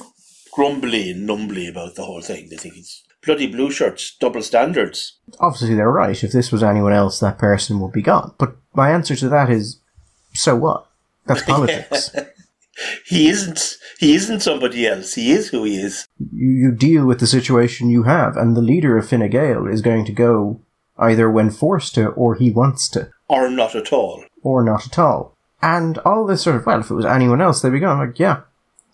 [0.53, 2.49] grumbly and numbly about the whole thing.
[2.49, 5.19] They think it's bloody blue shirts, double standards.
[5.39, 6.25] Obviously, they're right.
[6.25, 8.35] If this was anyone else, that person would be gone.
[8.39, 9.81] But my answer to that is,
[10.35, 10.87] so what?
[11.27, 12.11] That's politics
[13.05, 15.15] he isn't he isn't somebody else.
[15.15, 16.07] He is who he is.
[16.19, 19.81] You, you deal with the situation you have, and the leader of Fine Gael is
[19.81, 20.61] going to go
[20.99, 23.11] either when forced to or he wants to.
[23.29, 24.25] Or not at all.
[24.43, 25.37] Or not at all.
[25.62, 28.19] And all this sort of well, if it was anyone else, they'd be going like,
[28.19, 28.43] yeah.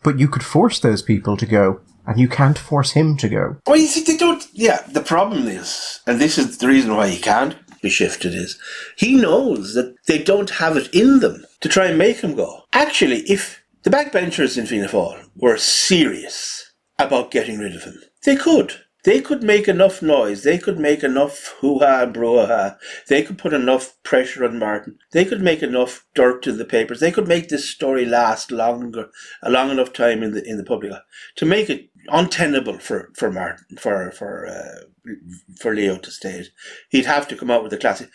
[0.03, 3.57] But you could force those people to go, and you can't force him to go.
[3.67, 4.45] Well, you see, they don't.
[4.53, 8.59] Yeah, the problem is, and this is the reason why he can't be shifted, is
[8.97, 12.63] he knows that they don't have it in them to try and make him go.
[12.73, 18.01] Actually, if the backbenchers in Fianna Fáil were serious about getting rid of him.
[18.25, 18.75] They could.
[19.05, 20.45] They could make enough noise.
[20.45, 22.79] They could make enough hoo-ha and brouhaha.
[23.09, 24.99] They could put enough pressure on Martin.
[25.11, 27.01] They could make enough dirt to the papers.
[27.01, 29.11] They could make this story last longer,
[29.43, 30.93] a long enough time in the in the public
[31.37, 35.13] to make it untenable for for Martin for for uh,
[35.59, 36.45] for Leo to stay.
[36.91, 38.09] He'd have to come out with a classic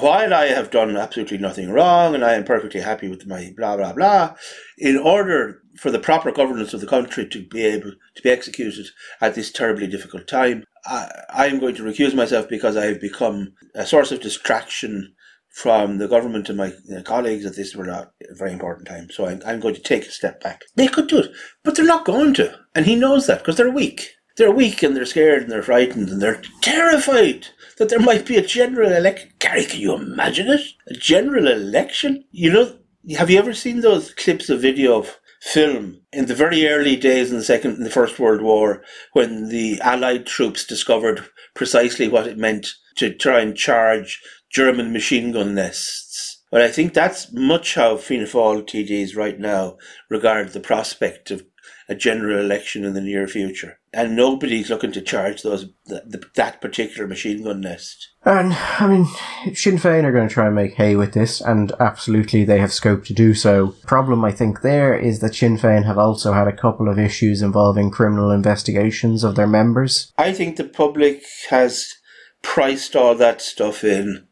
[0.00, 3.76] while I have done absolutely nothing wrong and I am perfectly happy with my blah
[3.76, 4.34] blah blah,
[4.78, 8.86] in order for the proper governance of the country to be able to be executed
[9.20, 13.54] at this terribly difficult time, I, am going to recuse myself because I have become
[13.74, 15.14] a source of distraction
[15.48, 19.10] from the government and my uh, colleagues at this very important time.
[19.10, 20.62] So I'm, I'm going to take a step back.
[20.76, 21.32] They could do it,
[21.62, 22.58] but they're not going to.
[22.74, 24.10] And he knows that because they're weak.
[24.38, 28.38] They're weak and they're scared and they're frightened and they're terrified that there might be
[28.38, 29.30] a general election.
[29.38, 30.62] Gary, can you imagine it?
[30.88, 32.24] A general election?
[32.30, 32.78] You know,
[33.18, 37.32] have you ever seen those clips of video of film in the very early days
[37.32, 41.24] in the second in the First World War when the Allied troops discovered
[41.54, 46.44] precisely what it meant to try and charge German machine gun nests?
[46.52, 49.78] Well, I think that's much how Fianna Fáil TDs right now
[50.08, 51.42] regard the prospect of
[51.88, 56.60] a general election in the near future, and nobody's looking to charge those that, that
[56.60, 58.08] particular machine gun nest.
[58.24, 61.72] And I mean, Sinn Féin are going to try and make hay with this, and
[61.80, 63.74] absolutely they have scope to do so.
[63.86, 67.42] Problem I think there is that Sinn Féin have also had a couple of issues
[67.42, 70.12] involving criminal investigations of their members.
[70.16, 71.94] I think the public has
[72.42, 74.26] priced all that stuff in.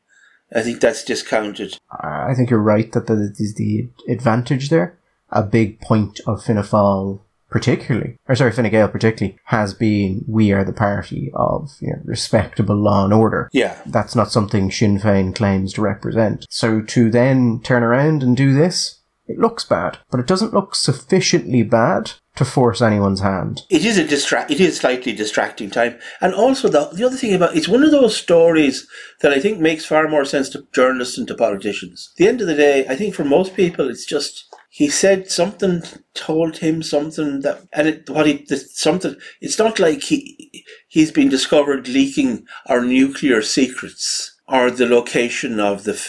[0.55, 1.79] I think that's discounted.
[1.91, 4.99] I think you're right that that is the advantage there.
[5.31, 10.53] A big point of Fianna Fáil particularly, or sorry, Fine Gael particularly, has been we
[10.53, 13.49] are the party of you know, respectable law and order.
[13.53, 13.81] Yeah.
[13.87, 16.47] That's not something Sinn Féin claims to represent.
[16.49, 20.75] So to then turn around and do this, it looks bad, but it doesn't look
[20.75, 23.63] sufficiently bad to force anyone's hand.
[23.71, 24.51] It is a distract.
[24.51, 27.93] It is slightly distracting time, and also the the other thing about it's one of
[27.93, 28.89] those stories
[29.21, 32.11] that I think makes far more sense to journalists than to politicians.
[32.13, 35.29] At the end of the day, I think for most people, it's just he said
[35.29, 35.83] something,
[36.15, 39.17] told him something that, and it, what he something.
[39.41, 45.83] It's not like he he's been discovered leaking our nuclear secrets or the location of
[45.83, 46.01] the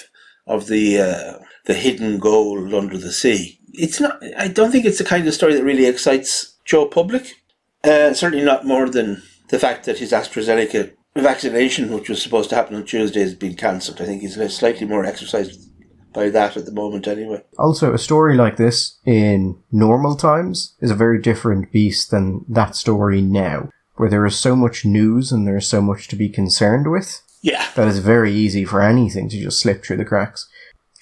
[0.45, 3.60] of the uh, the hidden gold under the sea.
[3.74, 4.21] It's not.
[4.38, 7.34] I don't think it's the kind of story that really excites Joe Public.
[7.84, 12.56] Uh, certainly not more than the fact that his AstraZeneca vaccination, which was supposed to
[12.56, 14.00] happen on Tuesday, has been cancelled.
[14.00, 15.71] I think he's slightly more exercised
[16.13, 17.43] by that at the moment anyway.
[17.58, 22.76] Also, a story like this in normal times is a very different beast than that
[22.76, 26.30] story now, where there is so much news and there is so much to be
[26.30, 27.21] concerned with.
[27.41, 27.65] Yeah.
[27.76, 30.47] That is very easy for anything to just slip through the cracks.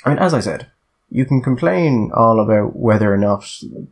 [0.06, 0.67] I mean, as I said,
[1.10, 3.41] you can complain all about whether or not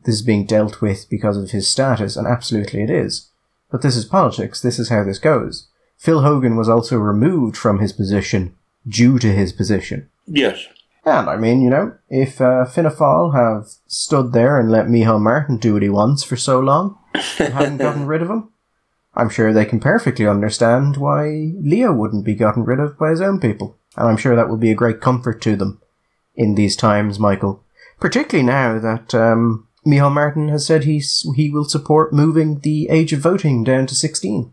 [0.04, 3.30] this is being dealt with because of his status, and absolutely it is.
[3.72, 5.68] But this is politics, this is how this goes.
[5.98, 8.56] Phil Hogan was also removed from his position
[8.88, 10.10] due to his position.
[10.28, 10.68] Yes.
[11.08, 15.22] And I mean, you know, if uh, Fianna Fáil have stood there and let Micheál
[15.22, 16.98] Martin do what he wants for so long
[17.40, 18.52] and hadn't gotten rid of him,
[19.16, 23.22] I'm sure they can perfectly understand why Leo wouldn't be gotten rid of by his
[23.22, 23.78] own people.
[23.96, 25.82] And I'm sure that will be a great comfort to them
[26.36, 27.64] in these times, Michael.
[28.02, 33.22] Particularly now that um, Martin has said he's, he will support moving the age of
[33.22, 34.52] voting down to 16.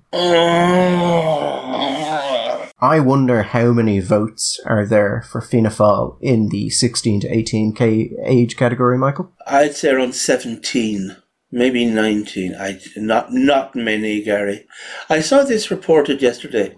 [2.85, 8.11] I wonder how many votes are there for Fianna Fáil in the 16 to 18k
[8.27, 9.33] age category, Michael?
[9.47, 11.17] I'd say around 17,
[11.51, 12.55] maybe 19.
[12.55, 14.67] I not not many, Gary.
[15.09, 16.77] I saw this reported yesterday,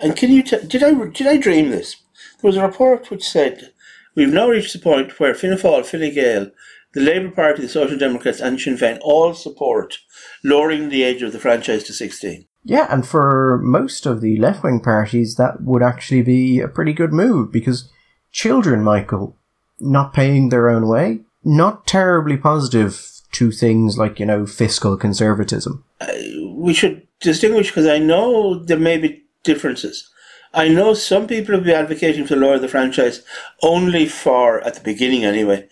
[0.00, 1.94] and can you t- did I did I dream this?
[2.42, 3.72] There was a report which said
[4.16, 6.50] we've now reached the point where Fianna Fáil, Fine Gael,
[6.94, 9.98] the Labour Party, the Social Democrats, and Sinn Féin all support
[10.42, 12.47] lowering the age of the franchise to 16.
[12.64, 16.92] Yeah, and for most of the left wing parties, that would actually be a pretty
[16.92, 17.90] good move because
[18.32, 19.36] children, Michael,
[19.80, 25.84] not paying their own way, not terribly positive to things like, you know, fiscal conservatism.
[26.00, 26.08] Uh,
[26.52, 30.10] we should distinguish because I know there may be differences.
[30.54, 33.22] I know some people will be advocating to lower the franchise
[33.62, 35.68] only for, at the beginning anyway,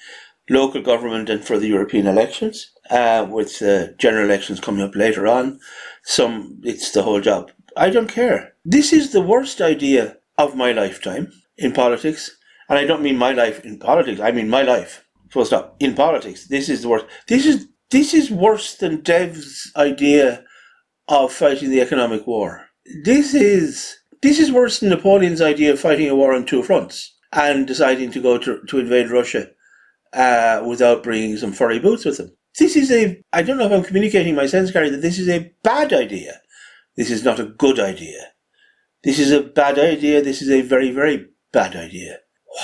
[0.49, 5.27] local government and for the European elections, uh, with uh, general elections coming up later
[5.27, 5.59] on
[6.07, 7.51] some it's the whole job.
[7.77, 8.55] I don't care.
[8.64, 12.31] This is the worst idea of my lifetime in politics.
[12.69, 15.05] And I don't mean my life in politics, I mean my life.
[15.31, 15.77] Full stop.
[15.81, 16.47] In politics.
[16.47, 17.07] This is the worst.
[17.27, 20.45] This is this is worse than Dev's idea
[21.09, 22.66] of fighting the economic war.
[23.05, 27.14] This is this is worse than Napoleon's idea of fighting a war on two fronts
[27.33, 29.49] and deciding to go to, to invade Russia
[30.12, 32.31] uh, without bringing some furry boots with him.
[32.59, 35.29] This is a, I don't know if I'm communicating my sense, Gary, that this is
[35.29, 36.40] a bad idea.
[36.97, 38.33] This is not a good idea.
[39.05, 40.23] This is a bad idea.
[40.23, 42.19] This is a very, very bad idea.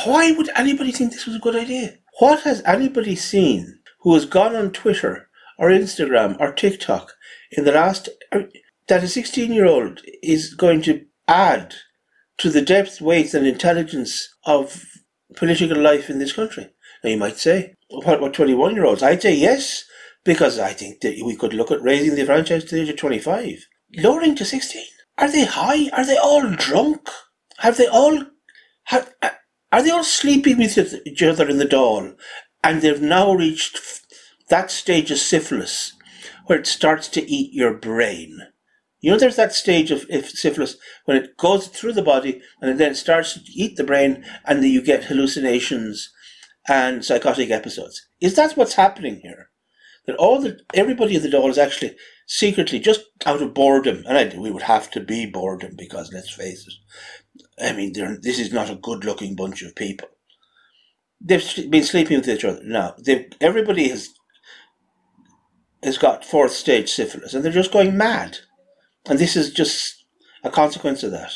[0.05, 1.99] Why would anybody think this was a good idea?
[2.19, 5.29] What has anybody seen who has gone on Twitter
[5.59, 7.13] or Instagram or TikTok
[7.51, 8.41] in the last, uh,
[8.89, 11.75] that a 16 year old is going to add
[12.39, 14.85] to the depth, weight, and intelligence of
[15.37, 16.71] political life in this country?
[17.03, 19.03] Now you might say, what, about 21 year olds?
[19.03, 19.85] I'd say yes,
[20.25, 22.97] because I think that we could look at raising the franchise to the age of
[22.97, 23.67] 25.
[23.97, 24.85] Lowering to 16?
[25.19, 25.88] Are they high?
[25.91, 27.09] Are they all drunk?
[27.59, 28.25] Have they all,
[28.85, 29.12] have,
[29.71, 32.17] are they all sleeping with each other in the Dáil?
[32.65, 33.81] And they've now reached
[34.49, 35.93] that stage of syphilis
[36.47, 38.38] where it starts to eat your brain.
[39.01, 42.79] You know, there's that stage of syphilis when it goes through the body and it
[42.79, 46.12] then starts to eat the brain and then you get hallucinations
[46.69, 48.06] and psychotic episodes.
[48.21, 49.50] Is that what's happening here?
[50.06, 51.96] That all the everybody at the Dáil is actually
[52.27, 56.35] secretly just out of boredom, and I, we would have to be boredom because let's
[56.35, 57.92] face it, I mean,
[58.23, 60.08] this is not a good-looking bunch of people.
[61.21, 62.96] They've been sleeping with each other now.
[63.40, 64.10] Everybody has
[65.85, 68.38] has got fourth stage syphilis and they're just going mad.
[69.08, 70.04] And this is just
[70.44, 71.33] a consequence of that.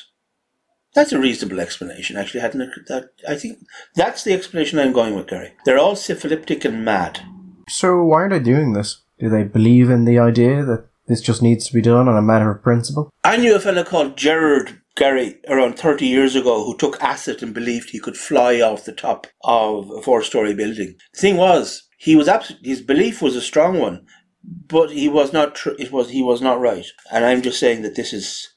[0.96, 2.40] That's a reasonable explanation, actually.
[2.40, 3.10] Hadn't that?
[3.28, 3.58] I think
[3.94, 5.52] that's the explanation I'm going with, Gary.
[5.66, 7.20] They're all syphilitic and mad.
[7.68, 9.02] So why are they doing this?
[9.18, 12.22] Do they believe in the idea that this just needs to be done on a
[12.22, 13.10] matter of principle?
[13.22, 17.52] I knew a fellow called Gerard Gary around 30 years ago who took acid and
[17.52, 20.94] believed he could fly off the top of a four story building.
[21.12, 24.06] The thing was, he was abs- his belief was a strong one,
[24.42, 26.86] but he was not tr- it was he was not right.
[27.12, 28.48] And I'm just saying that this is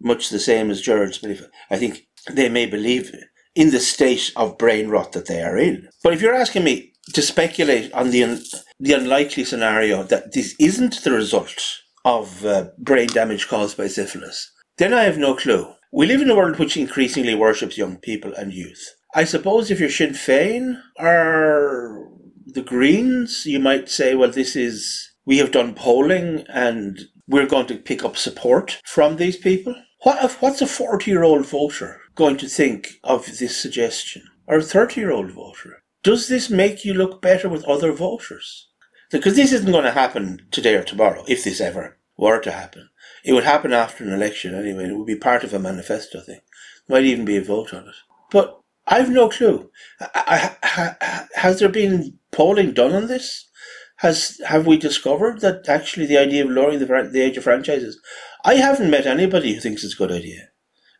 [0.00, 1.42] much the same as Gerard's belief.
[1.70, 3.14] I think they may believe
[3.54, 5.88] in the state of brain rot that they are in.
[6.02, 8.42] But if you're asking me to speculate on the un-
[8.78, 14.50] the unlikely scenario that this isn't the result of uh, brain damage caused by syphilis,
[14.78, 15.66] then I have no clue.
[15.92, 18.94] We live in a world which increasingly worships young people and youth.
[19.14, 22.08] I suppose if you're Sinn Féin or
[22.46, 27.66] the Greens, you might say, well, this is, we have done polling and we're going
[27.66, 29.74] to pick up support from these people.
[30.02, 34.22] What if, what's a 40 year old voter going to think of this suggestion?
[34.46, 35.82] Or a 30 year old voter?
[36.02, 38.68] Does this make you look better with other voters?
[39.10, 42.88] Because this isn't going to happen today or tomorrow, if this ever were to happen.
[43.24, 44.84] It would happen after an election anyway.
[44.84, 46.40] It would be part of a manifesto thing.
[46.88, 47.94] Might even be a vote on it.
[48.30, 49.70] But I've no clue.
[50.00, 53.48] I, I, has there been polling done on this?
[53.96, 58.00] Has have we discovered that actually the idea of lowering the, the age of franchises?
[58.44, 60.48] I haven't met anybody who thinks it's a good idea.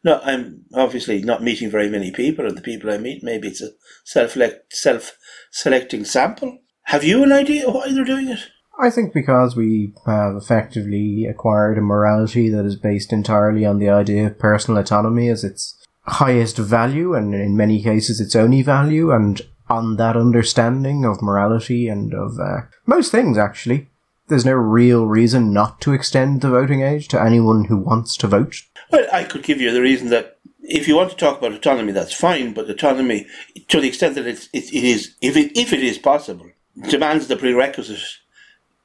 [0.02, 3.60] No, I'm obviously not meeting very many people, and the people I meet, maybe it's
[3.60, 3.70] a
[4.04, 5.16] self lect self
[5.50, 6.58] selecting sample.
[6.84, 8.40] Have you an idea why they're doing it?
[8.80, 13.90] I think because we have effectively acquired a morality that is based entirely on the
[13.90, 19.12] idea of personal autonomy as its highest value, and in many cases its only value,
[19.12, 23.89] and on that understanding of morality and of uh, most things, actually,
[24.30, 28.26] there's no real reason not to extend the voting age to anyone who wants to
[28.26, 28.62] vote.
[28.90, 31.92] Well, I could give you the reason that if you want to talk about autonomy,
[31.92, 33.26] that's fine, but autonomy,
[33.68, 36.50] to the extent that it's, it, it is, if it, if it is possible,
[36.88, 38.00] demands the prerequisite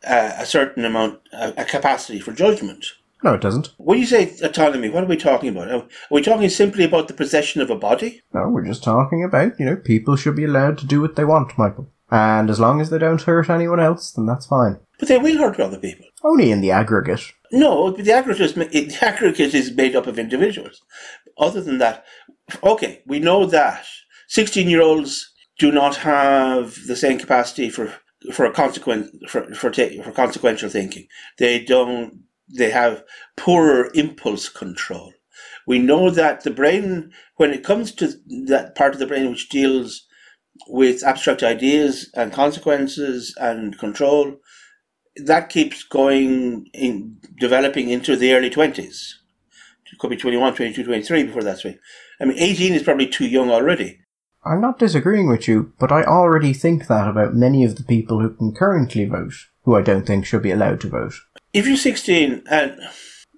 [0.05, 2.85] uh, a certain amount, uh, a capacity for judgment.
[3.23, 3.73] No, it doesn't.
[3.77, 5.71] When you say autonomy, what are we talking about?
[5.71, 8.21] Are we talking simply about the possession of a body?
[8.33, 11.25] No, we're just talking about, you know, people should be allowed to do what they
[11.25, 11.89] want, Michael.
[12.11, 14.79] And as long as they don't hurt anyone else, then that's fine.
[14.99, 16.05] But they will hurt other people.
[16.23, 17.33] Only in the aggregate.
[17.51, 20.81] No, the aggregate is, the aggregate is made up of individuals.
[21.37, 22.05] Other than that,
[22.63, 23.85] okay, we know that
[24.27, 27.93] 16 year olds do not have the same capacity for
[28.33, 31.07] for a consequence for for, ta- for consequential thinking.
[31.37, 32.23] They don't.
[32.47, 33.03] They have
[33.37, 35.13] poorer impulse control.
[35.67, 38.13] We know that the brain, when it comes to
[38.47, 40.05] that part of the brain which deals
[40.67, 44.37] with abstract ideas and consequences and control,
[45.17, 49.13] that keeps going in developing into the early 20s.
[49.91, 51.79] It could be 21, 22, 23 before that's right.
[52.19, 53.99] I mean, 18 is probably too young already.
[54.43, 58.19] I'm not disagreeing with you, but I already think that about many of the people
[58.19, 61.13] who can currently vote, who I don't think should be allowed to vote.
[61.53, 62.79] If you're 16 and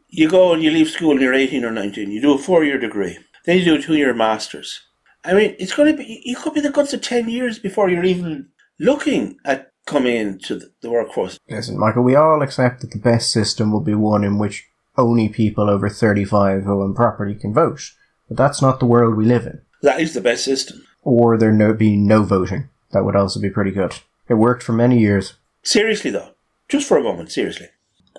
[0.09, 2.63] you go and you leave school and you're 18 or 19, you do a four
[2.63, 4.82] year degree, then you do a two year master's.
[5.23, 7.89] I mean, it's going to be, you could be the guts of 10 years before
[7.89, 8.49] you're even
[8.80, 11.39] looking at coming into the workforce.
[11.49, 14.67] Listen, Michael, we all accept that the best system will be one in which
[14.97, 17.81] only people over 35 who own property can vote.
[18.27, 19.61] But that's not the world we live in.
[19.81, 22.67] That is the best system or there no be no voting.
[22.91, 23.93] That would also be pretty good.
[24.27, 25.35] It worked for many years.
[25.63, 26.31] Seriously, though,
[26.67, 27.69] just for a moment, seriously,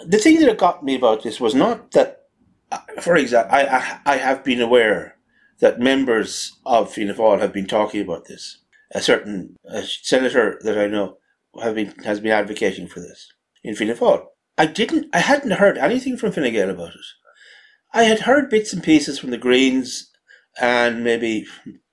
[0.07, 2.25] the thing that got me about this was not that,
[2.73, 5.17] uh, for example, I, I, I have been aware
[5.59, 8.59] that members of Fianna Fáil have been talking about this.
[8.93, 11.19] A certain a senator that I know
[11.63, 13.33] have been has been advocating for this
[13.63, 14.27] in Fianna Fáil.
[14.57, 15.07] I didn't.
[15.13, 17.01] I hadn't heard anything from Fine Gael about it.
[17.93, 20.11] I had heard bits and pieces from the Greens
[20.61, 21.47] and maybe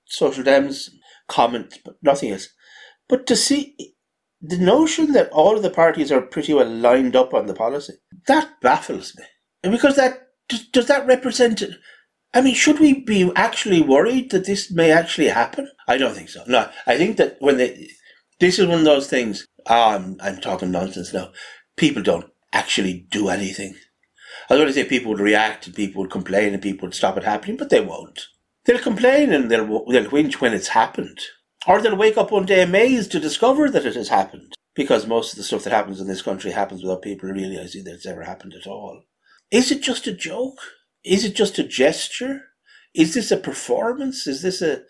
[0.04, 0.90] Social Dems
[1.28, 2.48] comment, but nothing else.
[3.08, 3.76] But to see
[4.40, 7.94] the notion that all of the parties are pretty well lined up on the policy,
[8.26, 9.24] that baffles me.
[9.62, 11.62] And because that does, does that represent
[12.34, 15.70] I mean, should we be actually worried that this may actually happen?
[15.88, 16.44] I don't think so.
[16.46, 17.88] No, I think that when they,
[18.40, 19.46] this is one of those things.
[19.68, 21.32] Ah, I'm, I'm talking nonsense now.
[21.76, 23.74] People don't actually do anything.
[24.48, 26.94] I was going to say people would react and people would complain and people would
[26.94, 28.26] stop it happening, but they won't.
[28.64, 31.18] They'll complain and they'll, they'll whinge when it's happened.
[31.66, 34.54] Or they'll wake up one day amazed to discover that it has happened.
[34.74, 37.94] Because most of the stuff that happens in this country happens without people realizing that
[37.94, 39.02] it's ever happened at all.
[39.50, 40.58] Is it just a joke?
[41.04, 42.42] Is it just a gesture?
[42.94, 44.26] Is this a performance?
[44.26, 44.82] Is this a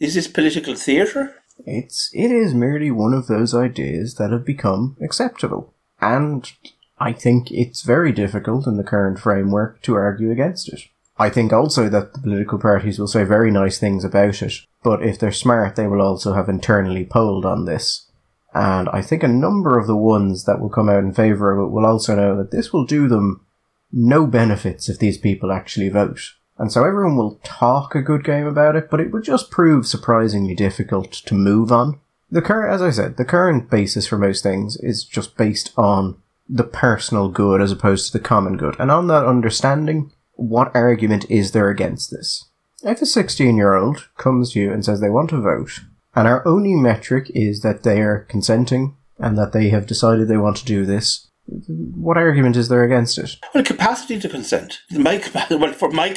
[0.00, 1.41] is this political theatre?
[1.66, 5.74] It's it is merely one of those ideas that have become acceptable.
[6.00, 6.50] And
[6.98, 10.80] I think it's very difficult in the current framework to argue against it.
[11.18, 15.02] I think also that the political parties will say very nice things about it, but
[15.04, 18.10] if they're smart, they will also have internally polled on this.
[18.54, 21.66] And I think a number of the ones that will come out in favour of
[21.66, 23.46] it will also know that this will do them
[23.92, 26.20] no benefits if these people actually vote.
[26.62, 29.84] And so everyone will talk a good game about it, but it would just prove
[29.84, 31.98] surprisingly difficult to move on.
[32.30, 36.22] The current, as I said, the current basis for most things is just based on
[36.48, 38.76] the personal good as opposed to the common good.
[38.78, 42.44] And on that understanding, what argument is there against this?
[42.84, 45.80] If a 16 year old comes to you and says they want to vote,
[46.14, 50.36] and our only metric is that they are consenting and that they have decided they
[50.36, 51.26] want to do this,
[51.68, 53.36] what argument is there against it?
[53.54, 54.80] Well, capacity to consent.
[54.90, 56.14] My capacity, well, for my,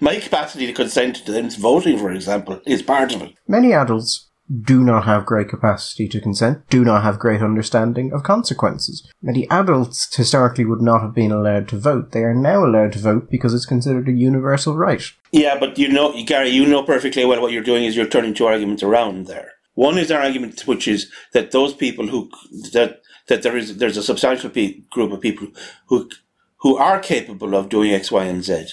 [0.00, 3.34] my capacity to consent to them voting, for example, is part of it.
[3.46, 4.26] Many adults
[4.62, 9.08] do not have great capacity to consent, do not have great understanding of consequences.
[9.20, 12.12] Many adults historically would not have been allowed to vote.
[12.12, 15.02] They are now allowed to vote because it's considered a universal right.
[15.32, 18.34] Yeah, but you know, Gary, you know perfectly well what you're doing is you're turning
[18.34, 19.52] two arguments around there.
[19.76, 22.30] One is an argument which is that those people who
[22.74, 25.48] that that there is there's a substantial pe- group of people
[25.88, 26.10] who
[26.58, 28.68] who are capable of doing X, Y, and Z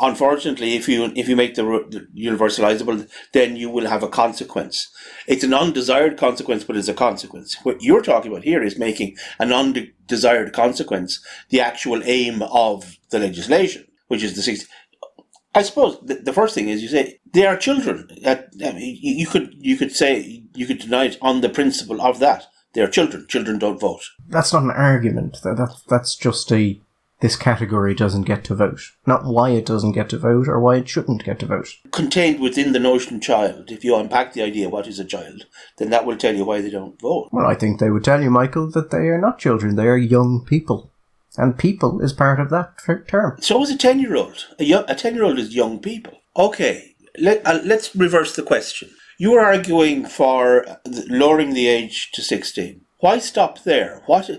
[0.00, 4.90] unfortunately, if you if you make the, the universalizable, then you will have a consequence.
[5.28, 7.56] It's an undesired consequence, but it's a consequence.
[7.64, 11.20] What you're talking about here is making an undesired consequence
[11.50, 14.66] the actual aim of the legislation, which is the six.
[15.54, 18.10] I suppose the, the first thing is you say they are children.
[18.22, 22.00] That I mean, you could you could say you could deny it on the principle
[22.00, 23.26] of that they are children.
[23.26, 24.02] Children don't vote.
[24.28, 25.38] That's not an argument.
[25.42, 26.80] That, that that's just a
[27.20, 28.92] this category doesn't get to vote.
[29.04, 31.74] Not why it doesn't get to vote or why it shouldn't get to vote.
[31.90, 35.46] Contained within the notion child, if you unpack the idea what is a child,
[35.78, 37.30] then that will tell you why they don't vote.
[37.32, 39.96] Well, I think they would tell you, Michael, that they are not children, they are
[39.96, 40.92] young people.
[41.36, 42.74] And people is part of that
[43.08, 43.38] term.
[43.40, 44.46] So is a 10 year old.
[44.60, 46.20] A 10 year old is young people.
[46.36, 48.90] Okay, let, uh, let's reverse the question.
[49.18, 50.64] You are arguing for
[51.08, 52.82] lowering the age to 16.
[53.00, 54.02] Why stop there?
[54.06, 54.30] What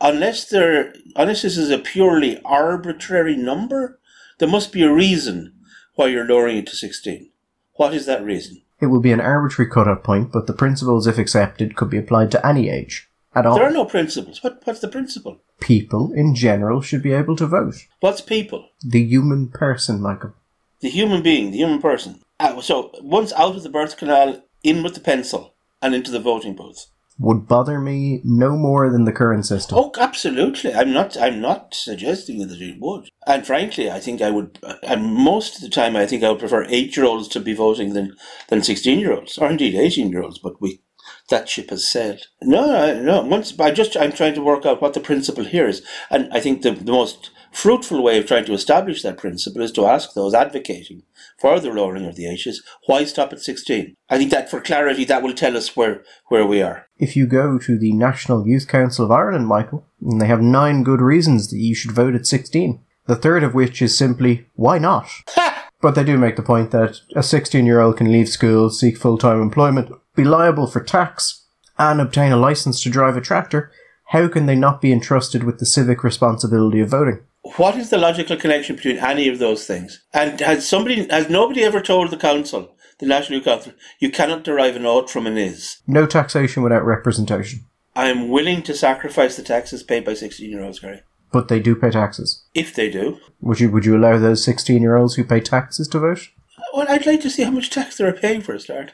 [0.00, 4.00] unless there unless this is a purely arbitrary number,
[4.38, 5.54] there must be a reason
[5.94, 7.30] why you're lowering it to 16.
[7.74, 8.62] What is that reason?
[8.80, 12.30] It will be an arbitrary cut-off point, but the principles, if accepted, could be applied
[12.32, 13.08] to any age.
[13.34, 13.54] At all.
[13.54, 14.42] There are no principles.
[14.42, 15.40] What, what's the principle?
[15.60, 17.76] People, in general, should be able to vote.
[18.00, 18.68] What's people?
[18.84, 20.34] The human person, Michael.
[20.82, 22.20] The human being, the human person.
[22.38, 26.20] Uh, so, once out of the birth canal, in with the pencil, and into the
[26.20, 26.86] voting booth
[27.18, 29.78] would bother me no more than the current system.
[29.78, 30.74] Oh, absolutely.
[30.74, 31.16] I'm not.
[31.16, 33.08] I'm not suggesting that it would.
[33.26, 34.58] And frankly, I think I would.
[34.82, 38.16] And most of the time, I think I would prefer eight-year-olds to be voting than
[38.48, 40.38] than sixteen-year-olds, or indeed eighteen-year-olds.
[40.38, 40.80] But we
[41.28, 42.26] that ship has sailed.
[42.42, 43.22] No, no.
[43.22, 46.40] Once I just I'm trying to work out what the principle here is, and I
[46.40, 50.14] think the the most fruitful way of trying to establish that principle is to ask
[50.14, 51.02] those advocating
[51.38, 53.94] for the lowering of the ages, why stop at 16?
[54.08, 56.86] I think that for clarity, that will tell us where, where we are.
[56.98, 61.00] If you go to the National Youth Council of Ireland, Michael, they have nine good
[61.00, 62.80] reasons that you should vote at 16.
[63.06, 65.08] The third of which is simply, why not?
[65.80, 68.96] but they do make the point that a 16 year old can leave school, seek
[68.96, 71.44] full time employment, be liable for tax,
[71.78, 73.70] and obtain a license to drive a tractor.
[74.06, 77.20] How can they not be entrusted with the civic responsibility of voting?
[77.42, 80.02] What is the logical connection between any of those things?
[80.12, 84.76] And has somebody, has nobody ever told the council, the National Council, you cannot derive
[84.76, 85.78] an ought from an is?
[85.86, 87.66] No taxation without representation.
[87.94, 91.02] I am willing to sacrifice the taxes paid by 16 year olds, Gary.
[91.32, 92.44] But they do pay taxes.
[92.54, 93.18] If they do.
[93.40, 96.28] Would you would you allow those 16 year olds who pay taxes to vote?
[96.74, 98.92] Well, I'd like to see how much tax they're paying for a start.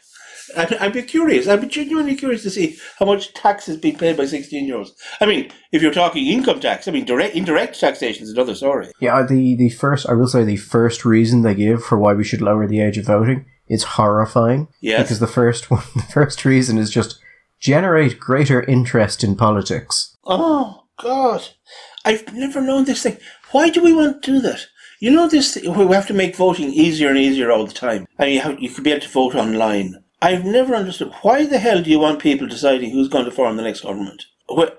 [0.56, 1.48] I'd, I'd be curious.
[1.48, 4.76] I'd be genuinely curious to see how much tax is being paid by 16 year
[4.76, 4.92] olds.
[5.20, 8.88] I mean, if you're talking income tax, I mean, direct indirect taxation is another story.
[9.00, 12.24] Yeah, the, the first, I will say, the first reason they give for why we
[12.24, 14.68] should lower the age of voting is horrifying.
[14.80, 15.02] Yes.
[15.02, 17.20] Because the first one, the first reason is just
[17.60, 20.16] generate greater interest in politics.
[20.24, 21.48] Oh, God.
[22.04, 23.18] I've never known this thing.
[23.50, 24.66] Why do we want to do that?
[25.00, 25.54] You know this.
[25.54, 28.58] Thing, we have to make voting easier and easier all the time, and you have,
[28.60, 30.02] you could be able to vote online.
[30.20, 33.56] I've never understood why the hell do you want people deciding who's going to form
[33.56, 34.24] the next government?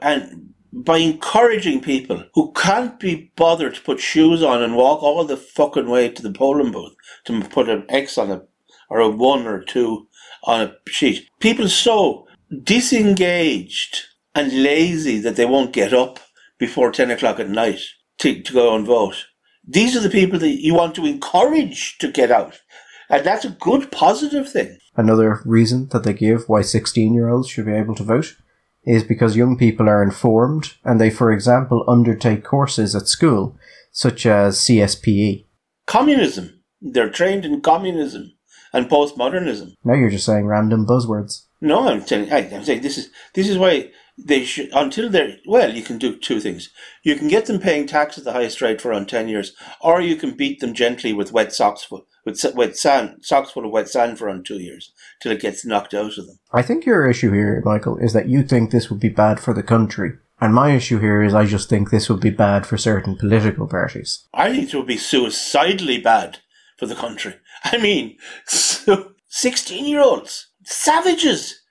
[0.02, 5.24] And by encouraging people who can't be bothered to put shoes on and walk all
[5.24, 6.94] the fucking way to the polling booth
[7.26, 8.50] to put an X on it
[8.90, 10.08] or a one or a two
[10.44, 11.28] on a sheet.
[11.40, 12.28] People so
[12.64, 16.20] disengaged and lazy that they won't get up
[16.58, 17.82] before 10 o'clock at night
[18.20, 19.28] to, to go and vote.
[19.68, 22.60] These are the people that you want to encourage to get out.
[23.10, 24.78] And that's a good positive thing.
[24.96, 28.36] Another reason that they give why 16 year olds should be able to vote
[28.84, 33.58] is because young people are informed and they, for example, undertake courses at school,
[33.92, 35.46] such as CSPE.
[35.86, 36.62] Communism.
[36.82, 38.34] They're trained in communism
[38.72, 39.74] and postmodernism.
[39.84, 41.46] Now you're just saying random buzzwords.
[41.62, 42.32] No, I'm telling.
[42.32, 45.74] I, I'm saying this is this is why they should until they're well.
[45.74, 46.70] You can do two things.
[47.04, 50.00] You can get them paying tax at the highest rate for around ten years, or
[50.00, 53.72] you can beat them gently with wet socks full, with wet sand socks full of
[53.72, 54.92] wet sand for around two years
[55.22, 56.40] till it gets knocked out of them.
[56.52, 59.54] I think your issue here, Michael, is that you think this would be bad for
[59.54, 60.14] the country.
[60.42, 63.68] And my issue here is I just think this would be bad for certain political
[63.68, 64.26] parties.
[64.34, 66.40] I think it would be suicidally bad
[66.78, 67.36] for the country.
[67.66, 71.62] I mean, so 16 year olds, savages,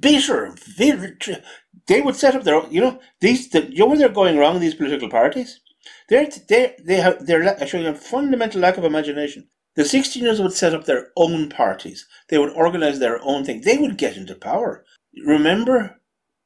[0.00, 1.42] bitter, bitter,
[1.86, 4.38] they would set up their own, you know, these, the, you know where they're going
[4.38, 5.60] wrong, these political parties?
[6.08, 9.48] They're, they they have, they're showing a fundamental lack of imagination.
[9.76, 12.06] The 16 years would set up their own parties.
[12.28, 13.62] They would organize their own thing.
[13.62, 14.84] They would get into power.
[15.24, 16.00] Remember,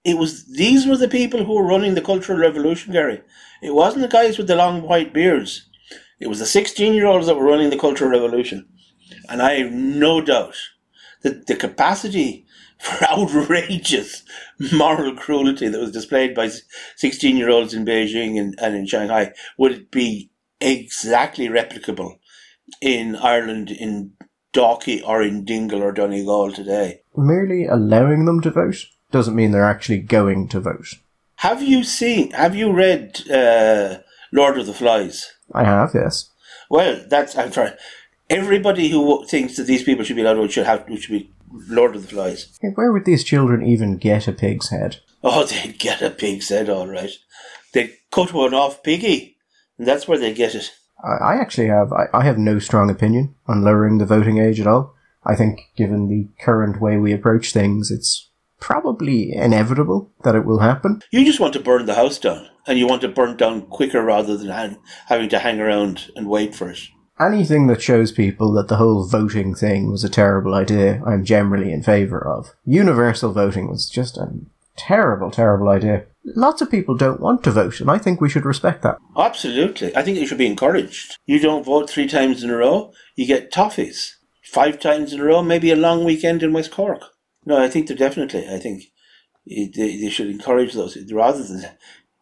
[0.05, 3.23] it was these were the people who were running the cultural revolution, Gary.
[3.63, 5.69] It wasn't the guys with the long white beards.
[6.21, 8.67] It was the 16 year olds that were running the Cultural Revolution.
[9.29, 10.57] And I have no doubt
[11.23, 12.47] that the capacity
[12.79, 14.23] for outrageous
[14.73, 16.51] moral cruelty that was displayed by
[16.97, 22.19] 16 year olds in Beijing and, and in Shanghai would be exactly replicable
[22.81, 24.13] in Ireland, in
[24.53, 27.03] Dalkey, or in Dingle or Donegal today.
[27.17, 30.95] Merely allowing them to vote doesn't mean they're actually going to vote.
[31.37, 33.99] Have you seen, have you read uh,
[34.33, 35.33] Lord of the Flies?
[35.53, 36.31] I have, yes.
[36.71, 37.75] Well, that's I'm trying.
[38.31, 41.31] Everybody who thinks that these people should be allowed to should have should be
[41.69, 42.59] Lord of the Flies.
[42.75, 44.99] where would these children even get a pig's head?
[45.23, 47.13] Oh, they'd get a pig's head, all right.
[47.73, 49.37] They cut one off piggy,
[49.79, 50.73] and that's where they get it.
[51.05, 54.67] I, actually have I, I have no strong opinion on lowering the voting age at
[54.67, 54.95] all.
[55.25, 58.31] I think, given the current way we approach things, it's
[58.61, 61.01] probably inevitable that it will happen.
[61.11, 64.03] You just want to burn the house down, and you want to burn down quicker
[64.03, 66.81] rather than hang, having to hang around and wait for it.
[67.21, 71.73] Anything that shows people that the whole voting thing was a terrible idea, I'm generally
[71.73, 72.55] in favour of.
[72.65, 74.33] Universal voting was just a
[74.77, 76.05] terrible, terrible idea.
[76.25, 78.99] Lots of people don't want to vote, and I think we should respect that.
[79.17, 79.95] Absolutely.
[79.95, 81.19] I think it should be encouraged.
[81.27, 84.13] You don't vote three times in a row, you get toffees.
[84.43, 87.03] Five times in a row, maybe a long weekend in West Cork.
[87.45, 88.49] No, I think they're definitely.
[88.49, 88.85] I think
[89.47, 91.65] they, they should encourage those rather than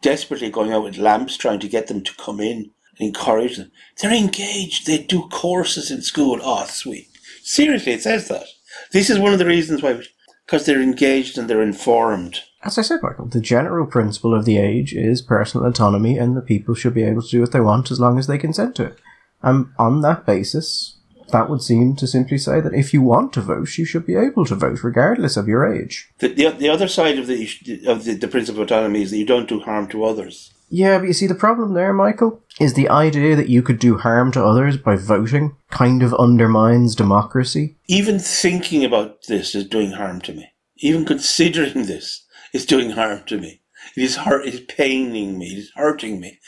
[0.00, 2.70] desperately going out with lamps trying to get them to come in.
[2.98, 3.70] Encourage them.
[4.00, 4.86] They're engaged.
[4.86, 6.40] They do courses in school.
[6.42, 7.08] Oh, sweet.
[7.42, 8.46] Seriously, it says that.
[8.92, 10.00] This is one of the reasons why,
[10.46, 12.40] because they're engaged and they're informed.
[12.62, 16.42] As I said, Michael, the general principle of the age is personal autonomy, and the
[16.42, 18.84] people should be able to do what they want as long as they consent to
[18.84, 18.98] it.
[19.42, 20.98] And on that basis,
[21.32, 24.14] that would seem to simply say that if you want to vote, you should be
[24.14, 26.10] able to vote regardless of your age.
[26.18, 27.48] The, the, the other side of the
[27.86, 30.51] of the, the principle of autonomy is that you don't do harm to others.
[30.74, 33.98] Yeah, but you see, the problem there, Michael, is the idea that you could do
[33.98, 37.76] harm to others by voting kind of undermines democracy.
[37.88, 40.48] Even thinking about this is doing harm to me.
[40.78, 43.60] Even considering this is doing harm to me.
[43.98, 44.46] It is hurt.
[44.46, 45.48] It is paining me.
[45.48, 46.38] It is hurting me.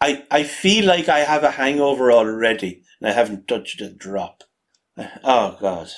[0.00, 4.44] I, I feel like I have a hangover already and I haven't touched a drop.
[5.24, 5.90] Oh, God.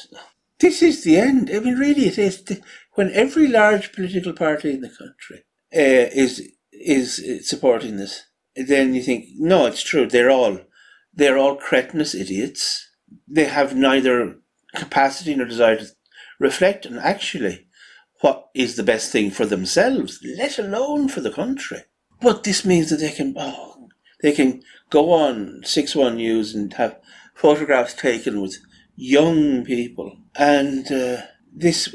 [0.60, 1.50] This is the end.
[1.52, 2.42] I mean, really, it is.
[2.94, 5.44] When every large political party in the country
[5.74, 6.50] uh, is
[6.80, 8.24] is supporting this,
[8.56, 10.06] then you think, no, it's true.
[10.06, 10.60] They're all
[11.12, 12.88] they're all cretinous idiots.
[13.28, 14.36] They have neither
[14.74, 15.86] capacity nor desire to
[16.38, 17.66] reflect on actually
[18.20, 21.82] what is the best thing for themselves, let alone for the country.
[22.20, 23.88] But this means that they can oh,
[24.22, 27.00] they can go on six one news and have
[27.34, 28.58] photographs taken with
[28.94, 31.22] young people, and uh,
[31.52, 31.94] this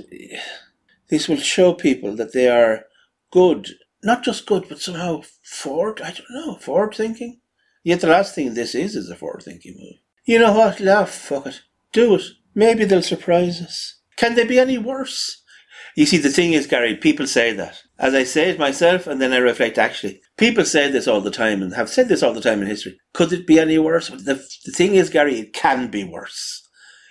[1.09, 2.85] this will show people that they are
[3.31, 3.69] good,
[4.05, 6.01] not just good, but somehow forward.
[6.01, 7.41] I don't know, forward thinking.
[7.83, 9.99] Yet the last thing this is is a forward thinking move.
[10.25, 10.79] You know what?
[10.79, 12.23] Laugh, fuck it, do it.
[12.53, 13.99] Maybe they'll surprise us.
[14.15, 15.43] Can they be any worse?
[15.95, 17.81] You see, the thing is, Gary, people say that.
[17.97, 21.31] As I say it myself, and then I reflect, actually, people say this all the
[21.31, 22.99] time and have said this all the time in history.
[23.13, 24.09] Could it be any worse?
[24.09, 26.67] The, the thing is, Gary, it can be worse.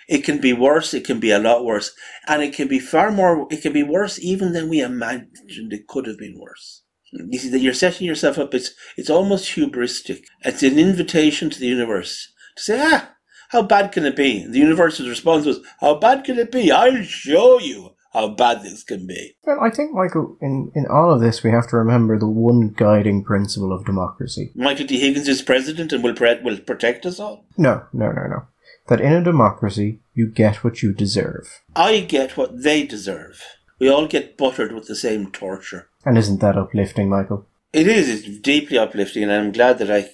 [0.07, 0.93] It can be worse.
[0.93, 1.93] It can be a lot worse.
[2.27, 5.87] And it can be far more, it can be worse even than we imagined it
[5.87, 6.83] could have been worse.
[7.15, 10.25] You see, that you're setting yourself up, it's, it's almost hubristic.
[10.45, 13.13] It's an invitation to the universe to say, ah,
[13.51, 14.47] how bad can it be?
[14.47, 16.73] The universe's response was, how bad can it be?
[16.73, 19.37] I'll show you how bad this can be.
[19.45, 22.75] Well, I think, Michael, in, in all of this, we have to remember the one
[22.77, 24.53] guiding principle of democracy.
[24.55, 24.99] Michael D.
[24.99, 27.45] Higgins is president and will, pre- will protect us all?
[27.57, 28.47] No, no, no, no.
[28.89, 31.63] That in a democracy, you get what you deserve.
[31.75, 33.43] I get what they deserve.
[33.79, 35.89] We all get buttered with the same torture.
[36.05, 37.47] And isn't that uplifting, Michael?
[37.73, 38.09] It is.
[38.09, 40.11] It's deeply uplifting, and I'm glad that I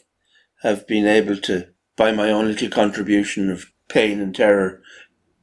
[0.63, 4.81] have been able to, by my own little contribution of pain and terror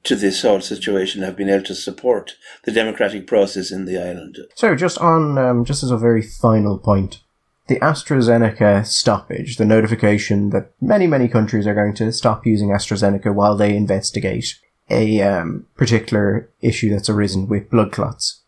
[0.03, 4.37] to this whole situation, have been able to support the democratic process in the island.
[4.55, 7.21] So, just on, um, just as a very final point,
[7.67, 13.33] the AstraZeneca stoppage, the notification that many, many countries are going to stop using AstraZeneca
[13.33, 14.59] while they investigate
[14.89, 18.41] a um, particular issue that's arisen with blood clots.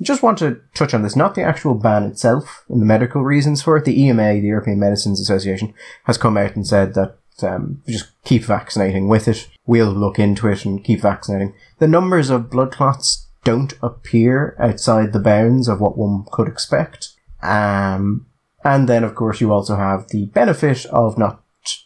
[0.00, 3.24] I Just want to touch on this, not the actual ban itself and the medical
[3.24, 3.86] reasons for it.
[3.86, 5.72] The EMA, the European Medicines Association,
[6.04, 9.48] has come out and said that um, just keep vaccinating with it.
[9.66, 11.54] We'll look into it and keep vaccinating.
[11.78, 17.10] The numbers of blood clots don't appear outside the bounds of what one could expect.
[17.42, 18.26] Um,
[18.64, 21.42] and then, of course, you also have the benefit of not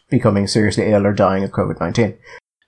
[0.09, 2.17] becoming seriously ill or dying of COVID 19.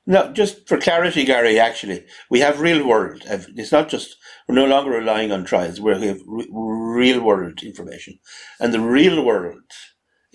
[0.06, 3.24] No, just for clarity, Gary, actually, we have real world.
[3.26, 8.20] It's not just, we're no longer relying on trials, we have real world information.
[8.60, 9.64] And the real world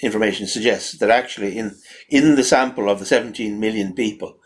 [0.03, 1.77] information suggests that actually in,
[2.09, 4.39] in the sample of the 17 million people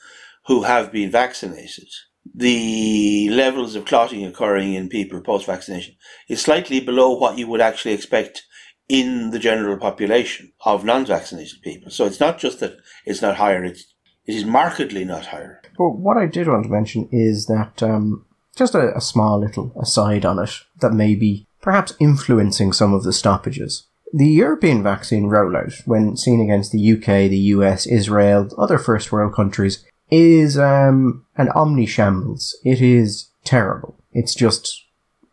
[0.46, 1.88] who have been vaccinated,
[2.34, 5.94] the levels of clotting occurring in people post vaccination
[6.28, 8.44] is slightly below what you would actually expect
[8.88, 11.90] in the general population of non vaccinated people.
[11.90, 13.91] So it's not just that it's not higher, it's
[14.26, 15.60] it is markedly not higher.
[15.76, 18.24] But what I did want to mention is that um,
[18.56, 20.50] just a, a small little aside on it
[20.80, 23.84] that may be perhaps influencing some of the stoppages.
[24.12, 29.34] The European vaccine rollout, when seen against the UK, the US, Israel, other first world
[29.34, 32.54] countries, is um, an omni shambles.
[32.64, 33.96] It is terrible.
[34.12, 34.84] It's just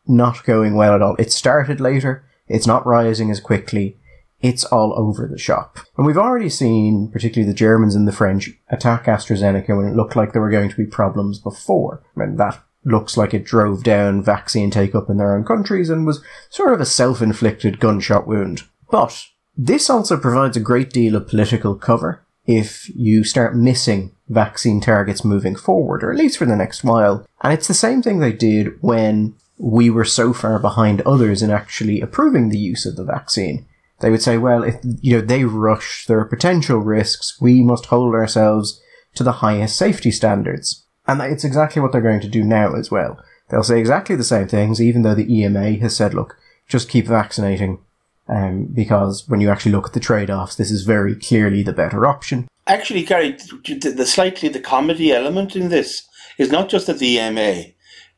[0.08, 1.16] not going well at all.
[1.20, 2.24] It started later.
[2.48, 3.98] It's not rising as quickly
[4.42, 5.80] it's all over the shop.
[5.98, 10.16] And we've already seen, particularly the Germans and the French, attack AstraZeneca when it looked
[10.16, 12.02] like there were going to be problems before.
[12.16, 16.06] And that looks like it drove down vaccine take up in their own countries and
[16.06, 18.64] was sort of a self inflicted gunshot wound.
[18.90, 19.26] But
[19.58, 25.26] this also provides a great deal of political cover if you start missing vaccine targets
[25.26, 27.28] moving forward, or at least for the next while.
[27.42, 31.52] And it's the same thing they did when we were so far behind others in
[31.52, 33.66] actually approving the use of the vaccine
[34.02, 37.88] they would say, well, if, you know, they rush, there are potential risks, we must
[37.88, 38.82] hold ourselves
[39.16, 40.86] to the highest safety standards.
[41.08, 43.20] And it's exactly what they're going to do now as well.
[43.50, 46.38] They'll say exactly the same things, even though the EMA has said, look,
[46.68, 47.80] just keep vaccinating,
[48.28, 52.06] um, because when you actually look at the trade-offs, this is very clearly the better
[52.06, 52.48] option.
[52.68, 57.64] Actually, Gary, the slightly the comedy element in this is not just at the EMA,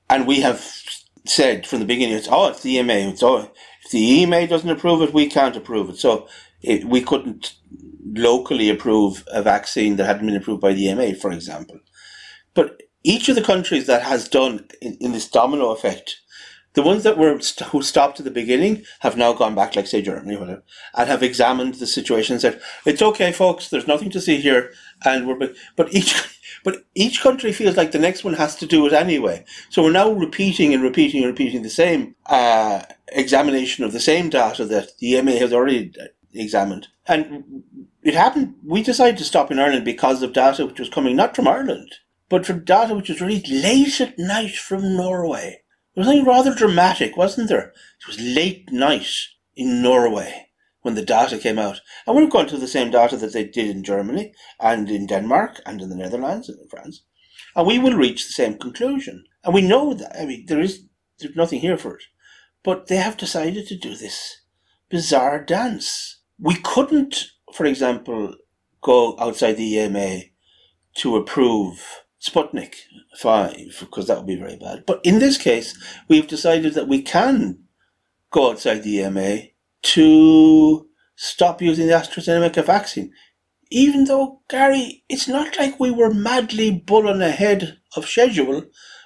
[0.09, 0.69] and we have
[1.25, 3.49] said from the beginning, it's oh, it's the EMA, it's oh,
[3.91, 5.97] the EMA doesn't approve it, we can't approve it.
[5.97, 6.27] So
[6.61, 7.55] it, we couldn't
[8.13, 11.79] locally approve a vaccine that hadn't been approved by the EMA, for example.
[12.53, 16.17] But each of the countries that has done in, in this domino effect,
[16.73, 19.87] the ones that were st- who stopped at the beginning have now gone back, like
[19.87, 20.63] say Germany, whatever,
[20.95, 23.69] and have examined the situation and said, "It's okay, folks.
[23.69, 24.71] There's nothing to see here."
[25.03, 26.15] And we're but each
[26.63, 29.43] but each country feels like the next one has to do it anyway.
[29.69, 34.29] So we're now repeating and repeating and repeating the same uh, examination of the same
[34.29, 35.93] data that the EMA has already
[36.33, 36.87] examined.
[37.07, 37.63] And
[38.03, 41.35] it happened, we decided to stop in Ireland because of data which was coming not
[41.35, 41.95] from Ireland,
[42.29, 45.61] but from data which was released late at night from Norway.
[45.95, 47.73] There was something rather dramatic, wasn't there?
[48.01, 49.09] It was late night
[49.55, 50.50] in Norway
[50.81, 51.81] when the data came out.
[52.05, 55.61] And we're going to the same data that they did in Germany and in Denmark
[55.65, 57.03] and in the Netherlands and in France.
[57.55, 59.25] And we will reach the same conclusion.
[59.43, 60.83] And we know that, I mean, there is
[61.21, 62.03] there's nothing here for it.
[62.63, 64.41] But they have decided to do this
[64.89, 66.19] bizarre dance.
[66.39, 68.35] We couldn't, for example,
[68.81, 70.21] go outside the EMA
[70.95, 72.75] to approve Sputnik
[73.17, 74.85] 5, because that would be very bad.
[74.85, 75.77] But in this case,
[76.07, 77.63] we've decided that we can
[78.29, 79.50] go outside the EMA
[79.83, 83.11] to stop using the AstraZeneca vaccine.
[83.69, 88.63] Even though, Gary, it's not like we were madly bulling ahead of schedule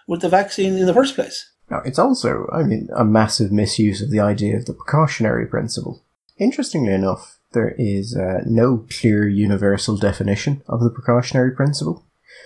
[0.08, 1.52] with the vaccine in the first place.
[1.70, 6.04] Now, it's also, I mean, a massive misuse of the idea of the precautionary principle.
[6.38, 12.04] Interestingly enough, there is uh, no clear universal definition of the precautionary principle,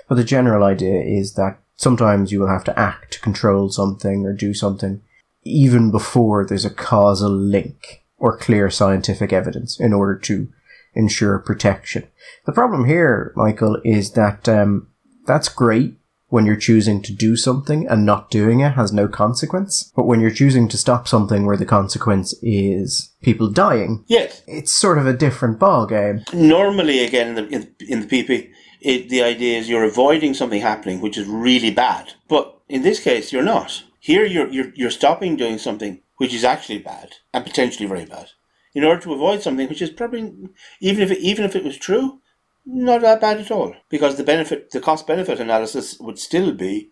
[0.07, 4.25] but the general idea is that sometimes you will have to act to control something
[4.25, 5.01] or do something
[5.43, 10.49] even before there's a causal link or clear scientific evidence in order to
[10.93, 12.07] ensure protection.
[12.45, 14.87] The problem here, Michael, is that um,
[15.25, 15.95] that's great
[16.29, 19.91] when you're choosing to do something and not doing it has no consequence.
[19.95, 24.71] But when you're choosing to stop something where the consequence is people dying, yes, it's
[24.71, 26.23] sort of a different ball game.
[26.33, 28.51] Normally, again, in the, in, in the PP,
[28.81, 32.13] it, the idea is you're avoiding something happening which is really bad.
[32.27, 33.83] But in this case, you're not.
[33.99, 38.27] Here you're, you're, you're stopping doing something which is actually bad and potentially very bad
[38.75, 40.33] in order to avoid something which is probably,
[40.81, 42.19] even if it, even if it was true,
[42.65, 43.73] not that bad at all.
[43.89, 46.91] Because the benefit, the cost benefit analysis would still be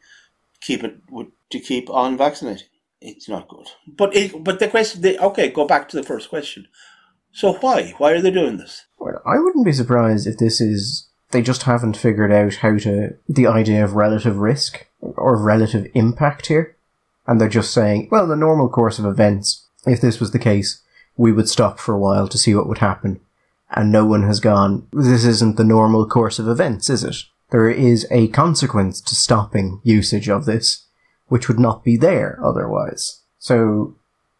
[0.61, 2.67] keep it would, to keep on vaccinating.
[3.01, 3.67] It's not good.
[3.85, 6.67] But it, but the question, the, okay, go back to the first question.
[7.31, 7.93] So why?
[7.97, 8.85] Why are they doing this?
[8.97, 13.15] Well, I wouldn't be surprised if this is they just haven't figured out how to
[13.27, 16.76] the idea of relative risk or relative impact here,
[17.27, 20.81] and they're just saying, well, the normal course of events, if this was the case,
[21.17, 23.19] we would stop for a while to see what would happen,
[23.71, 24.87] and no one has gone.
[24.93, 27.17] This isn't the normal course of events, is it?
[27.49, 30.85] There is a consequence to stopping usage of this,
[31.27, 33.21] which would not be there otherwise.
[33.39, 33.95] So,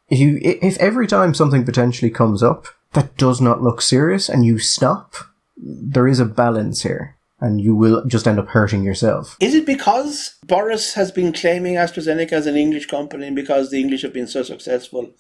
[0.10, 4.46] if you if every time something potentially comes up that does not look serious and
[4.46, 5.16] you stop,
[5.58, 9.38] there is a balance here and you will just end up hurting yourself.
[9.40, 13.80] Is it because Boris has been claiming AstraZeneca as an English company and because the
[13.80, 15.12] English have been so successful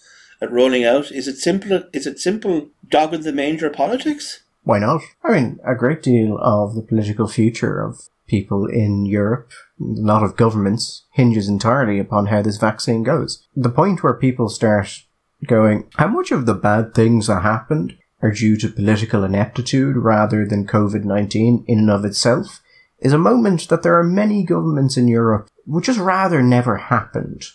[0.41, 1.11] at rolling out?
[1.11, 1.83] Is it simple?
[1.93, 4.43] Is it simple dog in the manger politics?
[4.63, 5.01] Why not?
[5.23, 10.23] I mean, a great deal of the political future of people in Europe, a lot
[10.23, 13.47] of governments, hinges entirely upon how this vaccine goes.
[13.55, 15.03] The point where people start
[15.45, 20.45] going, how much of the bad things that happened are due to political ineptitude rather
[20.45, 22.61] than COVID 19 in and of itself
[22.99, 27.45] is a moment that there are many governments in Europe which just rather never happened.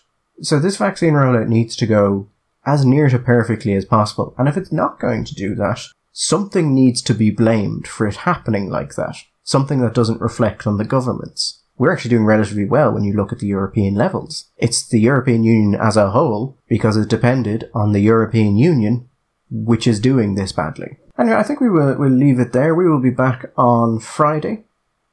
[0.41, 2.29] So this vaccine rollout needs to go
[2.65, 4.35] as near to perfectly as possible.
[4.39, 5.81] And if it's not going to do that,
[6.13, 9.17] something needs to be blamed for it happening like that.
[9.43, 11.63] Something that doesn't reflect on the governments.
[11.77, 14.51] We're actually doing relatively well when you look at the European levels.
[14.57, 19.09] It's the European Union as a whole, because it depended on the European Union
[19.53, 20.97] which is doing this badly.
[21.19, 22.75] Anyway, I think we will we'll leave it there.
[22.75, 24.65] We will be back on Friday,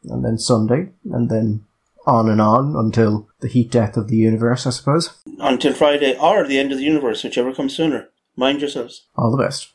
[0.06, 1.66] and then Sunday, and then
[2.08, 5.12] on and on until the heat death of the universe, I suppose.
[5.40, 8.10] Until Friday or the end of the universe, whichever comes sooner.
[8.36, 9.06] Mind yourselves.
[9.16, 9.74] All the best.